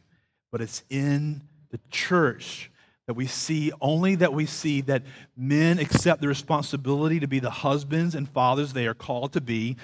[0.52, 2.72] but it's in the church
[3.08, 5.02] that we see only that we see that
[5.36, 9.78] men accept the responsibility to be the husbands and fathers they are called to be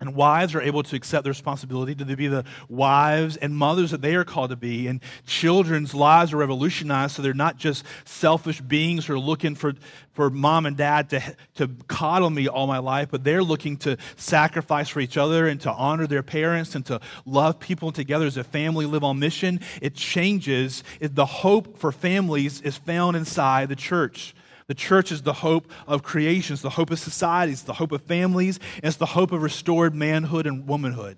[0.00, 4.00] and wives are able to accept the responsibility to be the wives and mothers that
[4.00, 4.86] they are called to be.
[4.86, 9.74] And children's lives are revolutionized so they're not just selfish beings who are looking for,
[10.14, 11.22] for mom and dad to,
[11.56, 15.60] to coddle me all my life, but they're looking to sacrifice for each other and
[15.60, 19.60] to honor their parents and to love people together as a family, live on mission.
[19.82, 20.82] It changes.
[20.98, 24.34] The hope for families is found inside the church.
[24.70, 27.90] The church is the hope of creation, it's the hope of society, it's the hope
[27.90, 31.16] of families, and it's the hope of restored manhood and womanhood.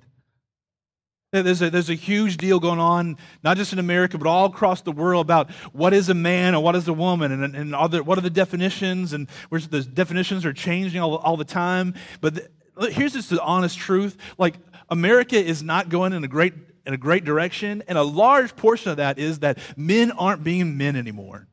[1.32, 4.80] There's a, there's a huge deal going on, not just in America, but all across
[4.80, 7.72] the world about what is a man and what is a woman, and, and
[8.06, 11.92] what are the definitions, and where the definitions are changing all, all the time.
[12.22, 14.54] But the, here's just the honest truth: like
[14.88, 16.54] America is not going in a great
[16.86, 20.78] in a great direction, and a large portion of that is that men aren't being
[20.78, 21.48] men anymore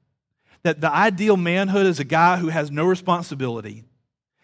[0.64, 3.84] that the ideal manhood is a guy who has no responsibility.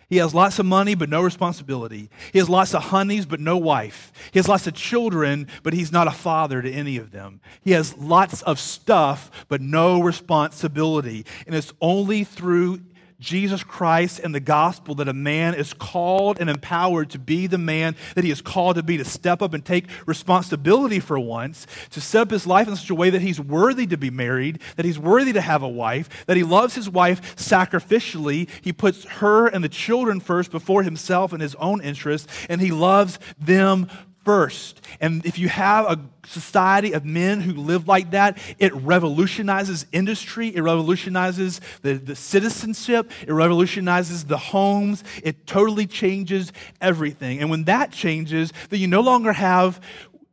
[0.07, 2.09] He has lots of money, but no responsibility.
[2.31, 4.11] He has lots of honeys, but no wife.
[4.31, 7.41] He has lots of children, but he's not a father to any of them.
[7.61, 11.25] He has lots of stuff, but no responsibility.
[11.47, 12.81] And it's only through
[13.19, 17.57] Jesus Christ and the gospel that a man is called and empowered to be the
[17.57, 21.65] man that he is called to be, to step up and take responsibility for once,
[21.91, 24.59] to set up his life in such a way that he's worthy to be married,
[24.75, 28.49] that he's worthy to have a wife, that he loves his wife sacrificially.
[28.61, 32.71] He puts her and the children first before himself and his own interests, and he
[32.71, 33.89] loves them
[34.25, 34.81] first.
[34.99, 40.53] And if you have a society of men who live like that, it revolutionizes industry,
[40.53, 46.51] it revolutionizes the, the citizenship, it revolutionizes the homes, it totally changes
[46.81, 47.39] everything.
[47.39, 49.79] And when that changes, then you no longer have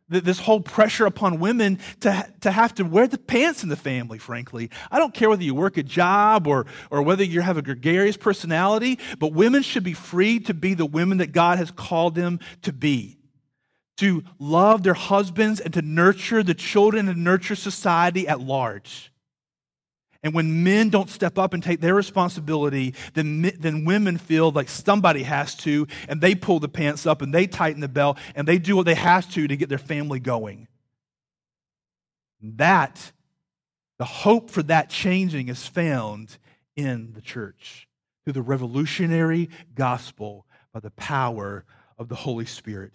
[0.08, 4.18] this whole pressure upon women to, to have to wear the pants in the family,
[4.18, 4.70] frankly.
[4.90, 8.18] I don't care whether you work a job or, or whether you have a gregarious
[8.18, 12.40] personality, but women should be free to be the women that God has called them
[12.62, 13.18] to be
[13.98, 19.12] to love their husbands and to nurture the children and nurture society at large.
[20.22, 24.68] And when men don't step up and take their responsibility, then, then women feel like
[24.68, 28.46] somebody has to, and they pull the pants up and they tighten the belt and
[28.46, 30.68] they do what they have to to get their family going.
[32.40, 33.12] That,
[33.98, 36.38] the hope for that changing is found
[36.76, 37.88] in the church
[38.24, 41.64] through the revolutionary gospel by the power
[41.98, 42.92] of the Holy Spirit.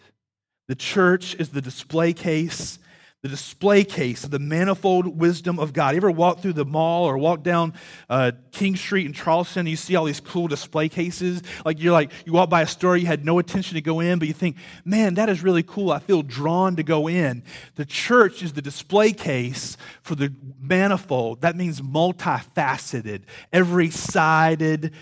[0.68, 2.80] The church is the display case
[3.24, 5.96] the display case of the manifold wisdom of God.
[5.96, 7.74] You ever walk through the mall or walk down
[8.10, 11.42] uh, King Street in Charleston and you see all these cool display cases?
[11.66, 14.20] Like you're like, you walk by a store, you had no intention to go in,
[14.20, 15.92] but you think, man, that is really cool.
[15.92, 17.44] I feel drawn to go in.
[17.74, 21.42] The church is the display case for the manifold.
[21.42, 24.94] That means multifaceted, every sided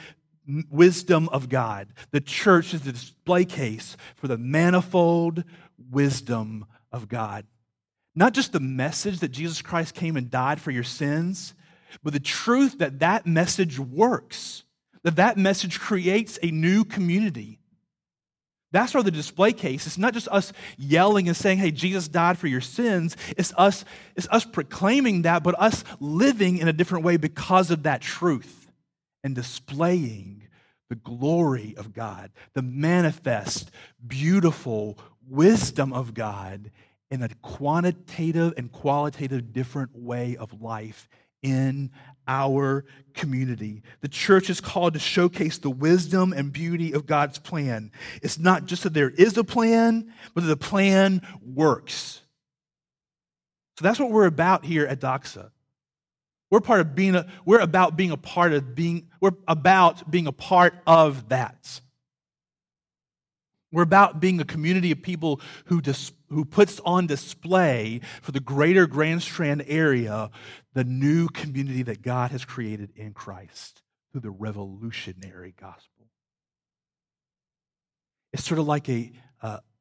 [0.70, 1.88] wisdom of God.
[2.12, 5.44] The church is the display case for the manifold
[5.92, 7.46] wisdom of God.
[8.16, 11.54] Not just the message that Jesus Christ came and died for your sins,
[12.04, 14.64] but the truth that that message works,
[15.04, 17.60] that that message creates a new community.
[18.72, 19.88] That's where the display case.
[19.88, 23.16] It's not just us yelling and saying, hey, Jesus died for your sins.
[23.38, 23.86] It's us,
[24.16, 28.65] it's us proclaiming that, but us living in a different way because of that truth
[29.26, 30.44] and displaying
[30.88, 33.72] the glory of God, the manifest,
[34.06, 36.70] beautiful wisdom of God
[37.10, 41.10] in a quantitative and qualitative different way of life
[41.42, 41.90] in
[42.28, 43.82] our community.
[44.02, 47.92] The church is called to showcase the wisdom and beauty of God's plan.
[48.22, 52.22] It's not just that there is a plan, but that the plan works.
[53.80, 55.50] So that's what we're about here at Doxa.
[56.52, 60.28] We're part of being a, we're about being a part of being, we're about being
[60.28, 61.82] a part of that.
[63.72, 68.40] We're about being a community of people who, dis, who puts on display for the
[68.40, 70.30] greater Grand Strand area
[70.74, 73.82] the new community that God has created in Christ
[74.12, 76.08] through the revolutionary gospel.
[78.32, 79.12] It's sort of like a,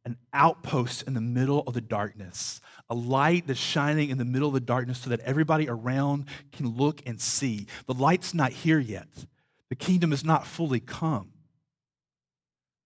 [0.04, 4.48] an outpost in the middle of the darkness, a light that's shining in the middle
[4.48, 7.66] of the darkness so that everybody around can look and see.
[7.86, 9.08] The light's not here yet,
[9.70, 11.30] the kingdom is not fully come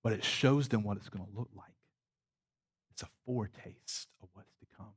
[0.02, 1.66] but it shows them what it's going to look like.
[2.92, 4.94] It's a foretaste of what's to come.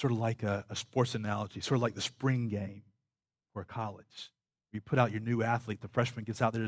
[0.00, 2.82] Sort of like a, a sports analogy, sort of like the spring game
[3.52, 4.30] for a college.
[4.72, 6.66] You put out your new athlete, the freshman gets out there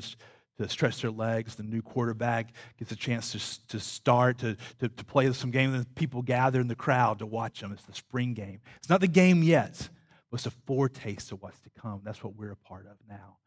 [0.58, 1.54] to stretch their legs.
[1.54, 5.74] The new quarterback gets a chance to, to start, to, to, to play some games.
[5.74, 7.72] and people gather in the crowd to watch them.
[7.72, 8.60] It's the spring game.
[8.76, 9.88] It's not the game yet,
[10.30, 12.02] but it's a foretaste of what's to come.
[12.04, 13.38] That's what we're a part of now,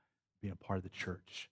[0.42, 1.50] being a part of the church.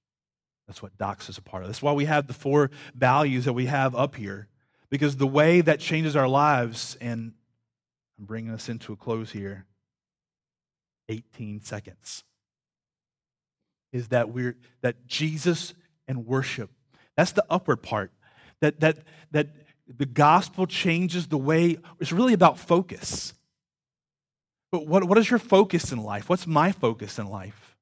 [0.68, 1.70] That's what Doxa is a part of.
[1.70, 4.48] That's why we have the four values that we have up here,
[4.90, 7.34] because the way that changes our lives, and
[8.18, 9.66] I'm bringing us into a close here
[11.10, 12.24] 18 seconds,
[13.94, 15.74] is that we're that Jesus
[16.08, 16.70] and worship.
[17.16, 18.12] That's the upward part.
[18.60, 18.98] That that
[19.32, 19.48] that
[19.88, 23.34] the gospel changes the way it's really about focus.
[24.72, 26.30] But what, what is your focus in life?
[26.30, 27.73] What's my focus in life?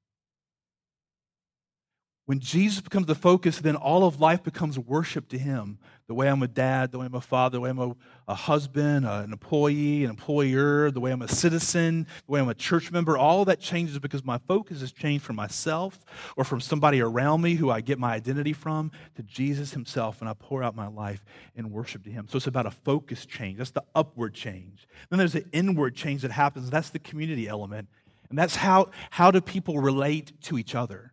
[2.32, 5.76] When Jesus becomes the focus, then all of life becomes worship to him.
[6.06, 7.94] The way I'm a dad, the way I'm a father, the way I'm a,
[8.26, 12.48] a husband, uh, an employee, an employer, the way I'm a citizen, the way I'm
[12.48, 15.98] a church member, all that changes because my focus has changed from myself
[16.34, 20.30] or from somebody around me who I get my identity from to Jesus himself, and
[20.30, 21.22] I pour out my life
[21.54, 22.28] in worship to him.
[22.30, 23.58] So it's about a focus change.
[23.58, 24.88] That's the upward change.
[25.10, 26.70] Then there's the inward change that happens.
[26.70, 27.90] That's the community element.
[28.30, 31.12] And that's how, how do people relate to each other?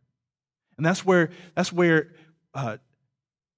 [0.79, 2.13] And that's where, that's where
[2.53, 2.77] uh,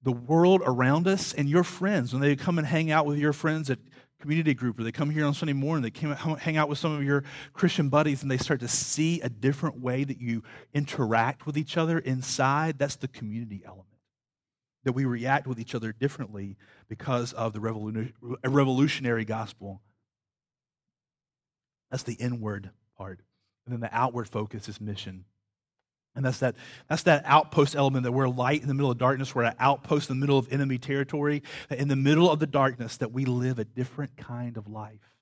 [0.02, 3.32] the world around us and your friends, when they come and hang out with your
[3.32, 3.78] friends at
[4.20, 6.98] community group or they come here on Sunday morning, they come hang out with some
[6.98, 10.42] of your Christian buddies and they start to see a different way that you
[10.74, 13.86] interact with each other inside, that's the community element.
[14.86, 16.58] That we react with each other differently
[16.90, 17.60] because of the
[18.50, 19.84] revolutionary gospel.
[21.92, 23.20] That's the inward part.
[23.68, 25.26] And then the outward focus is mission.
[26.16, 26.56] And that's that,
[26.90, 29.34] that's that outpost element that we're light in the middle of darkness.
[29.34, 31.42] We're an outpost in the middle of enemy territory.
[31.70, 35.16] In the middle of the darkness, that we live a different kind of life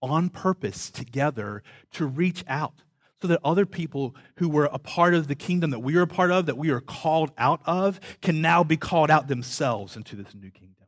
[0.00, 1.62] on purpose together
[1.92, 2.82] to reach out
[3.20, 6.06] so that other people who were a part of the kingdom that we are a
[6.06, 10.16] part of, that we are called out of, can now be called out themselves into
[10.16, 10.86] this new kingdom.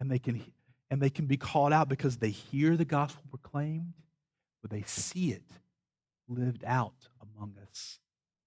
[0.00, 0.42] And they can,
[0.90, 3.92] and they can be called out because they hear the gospel proclaimed,
[4.62, 5.44] but they see it
[6.26, 7.08] lived out
[7.42, 7.98] among us.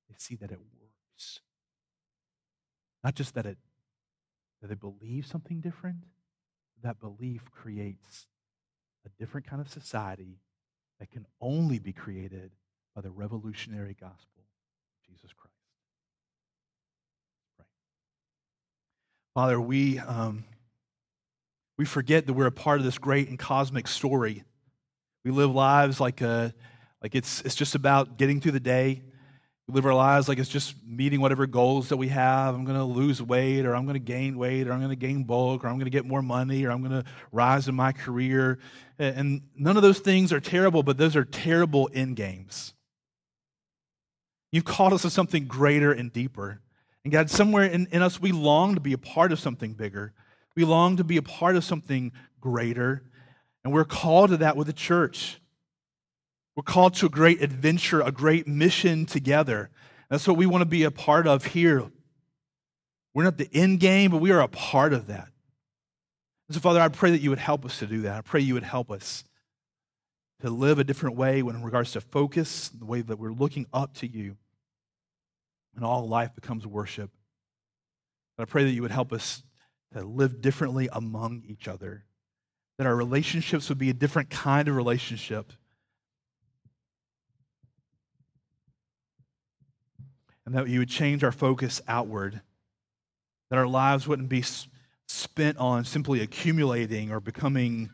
[0.10, 1.40] They see that it works.
[3.04, 3.58] Not just that it
[4.62, 6.06] that they believe something different,
[6.82, 8.28] that belief creates
[9.06, 10.40] a different kind of society
[11.00, 12.52] that can only be created
[12.96, 15.54] by the revolutionary gospel of Jesus Christ.
[17.60, 17.68] Right.
[19.36, 20.46] Father, we, um,
[21.78, 24.44] we forget that we're a part of this great and cosmic story.
[25.26, 26.54] We live lives like, a,
[27.06, 29.04] like it's, it's just about getting through the day.
[29.68, 32.56] We live our lives like it's just meeting whatever goals that we have.
[32.56, 34.96] I'm going to lose weight, or I'm going to gain weight, or I'm going to
[34.96, 37.76] gain bulk, or I'm going to get more money, or I'm going to rise in
[37.76, 38.58] my career.
[38.98, 42.74] And none of those things are terrible, but those are terrible end games.
[44.52, 46.60] You've called us to something greater and deeper.
[47.04, 50.12] And God, somewhere in, in us, we long to be a part of something bigger.
[50.56, 53.04] We long to be a part of something greater.
[53.64, 55.40] And we're called to that with the church.
[56.56, 59.70] We're called to a great adventure, a great mission together.
[60.10, 61.84] That's what we want to be a part of here.
[63.14, 65.30] We're not the end game, but we are a part of that.
[66.48, 68.18] And so, Father, I pray that you would help us to do that.
[68.18, 69.24] I pray you would help us
[70.42, 73.66] to live a different way when in regards to focus, the way that we're looking
[73.74, 74.38] up to you,
[75.76, 77.10] and all life becomes worship.
[78.38, 79.44] But I pray that you would help us
[79.94, 82.06] to live differently among each other,
[82.78, 85.52] that our relationships would be a different kind of relationship
[90.46, 92.42] and that you would change our focus outward,
[93.50, 94.44] that our lives wouldn't be
[95.08, 97.90] spent on simply accumulating or becoming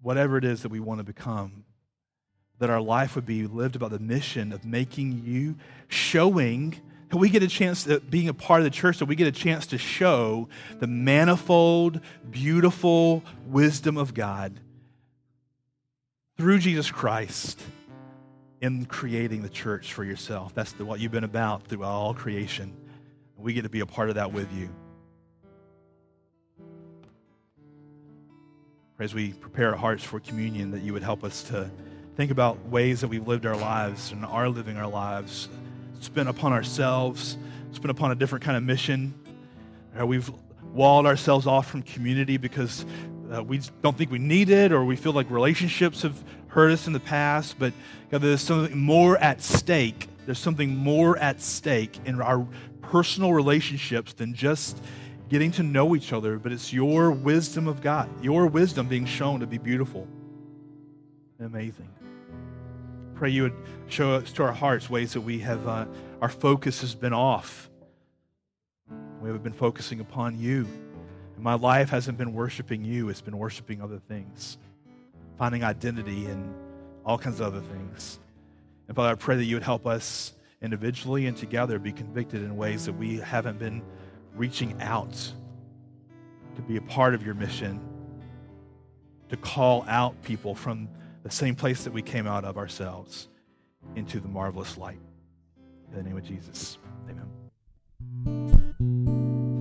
[0.00, 1.64] whatever it is that we want to become,
[2.58, 5.56] that our life would be lived about the mission of making you,
[5.88, 9.16] showing that we get a chance, to, being a part of the church, that we
[9.16, 10.48] get a chance to show
[10.78, 12.00] the manifold,
[12.30, 14.60] beautiful wisdom of God
[16.36, 17.60] through Jesus Christ
[18.60, 20.54] in creating the church for yourself.
[20.54, 22.76] That's the, what you've been about through all creation.
[23.36, 24.68] We get to be a part of that with you.
[28.98, 31.70] As we prepare our hearts for communion, that you would help us to
[32.16, 35.48] think about ways that we've lived our lives and are living our lives,
[36.00, 37.38] spent upon ourselves,
[37.70, 39.14] spent upon a different kind of mission.
[40.04, 40.28] We've
[40.72, 42.84] walled ourselves off from community because
[43.32, 46.22] uh, we don't think we need it, or we feel like relationships have
[46.58, 47.72] hurt us in the past, but
[48.10, 50.08] God, there's something more at stake.
[50.26, 52.44] There's something more at stake in our
[52.82, 54.76] personal relationships than just
[55.28, 59.38] getting to know each other, but it's your wisdom of God, your wisdom being shown
[59.38, 60.08] to be beautiful
[61.38, 61.88] and amazing.
[63.14, 63.56] Pray you would
[63.86, 65.86] show us to our hearts ways that we have, uh,
[66.20, 67.70] our focus has been off.
[69.22, 70.66] We have been focusing upon you.
[71.36, 74.58] And my life hasn't been worshiping you, it's been worshiping other things
[75.38, 76.54] finding identity and
[77.04, 78.18] all kinds of other things.
[78.88, 82.56] And Father, I pray that you would help us individually and together be convicted in
[82.56, 83.82] ways that we haven't been
[84.34, 85.32] reaching out
[86.56, 87.80] to be a part of your mission,
[89.28, 90.88] to call out people from
[91.22, 93.28] the same place that we came out of ourselves
[93.94, 94.98] into the marvelous light.
[95.90, 96.78] In the name of Jesus,
[97.08, 97.47] amen.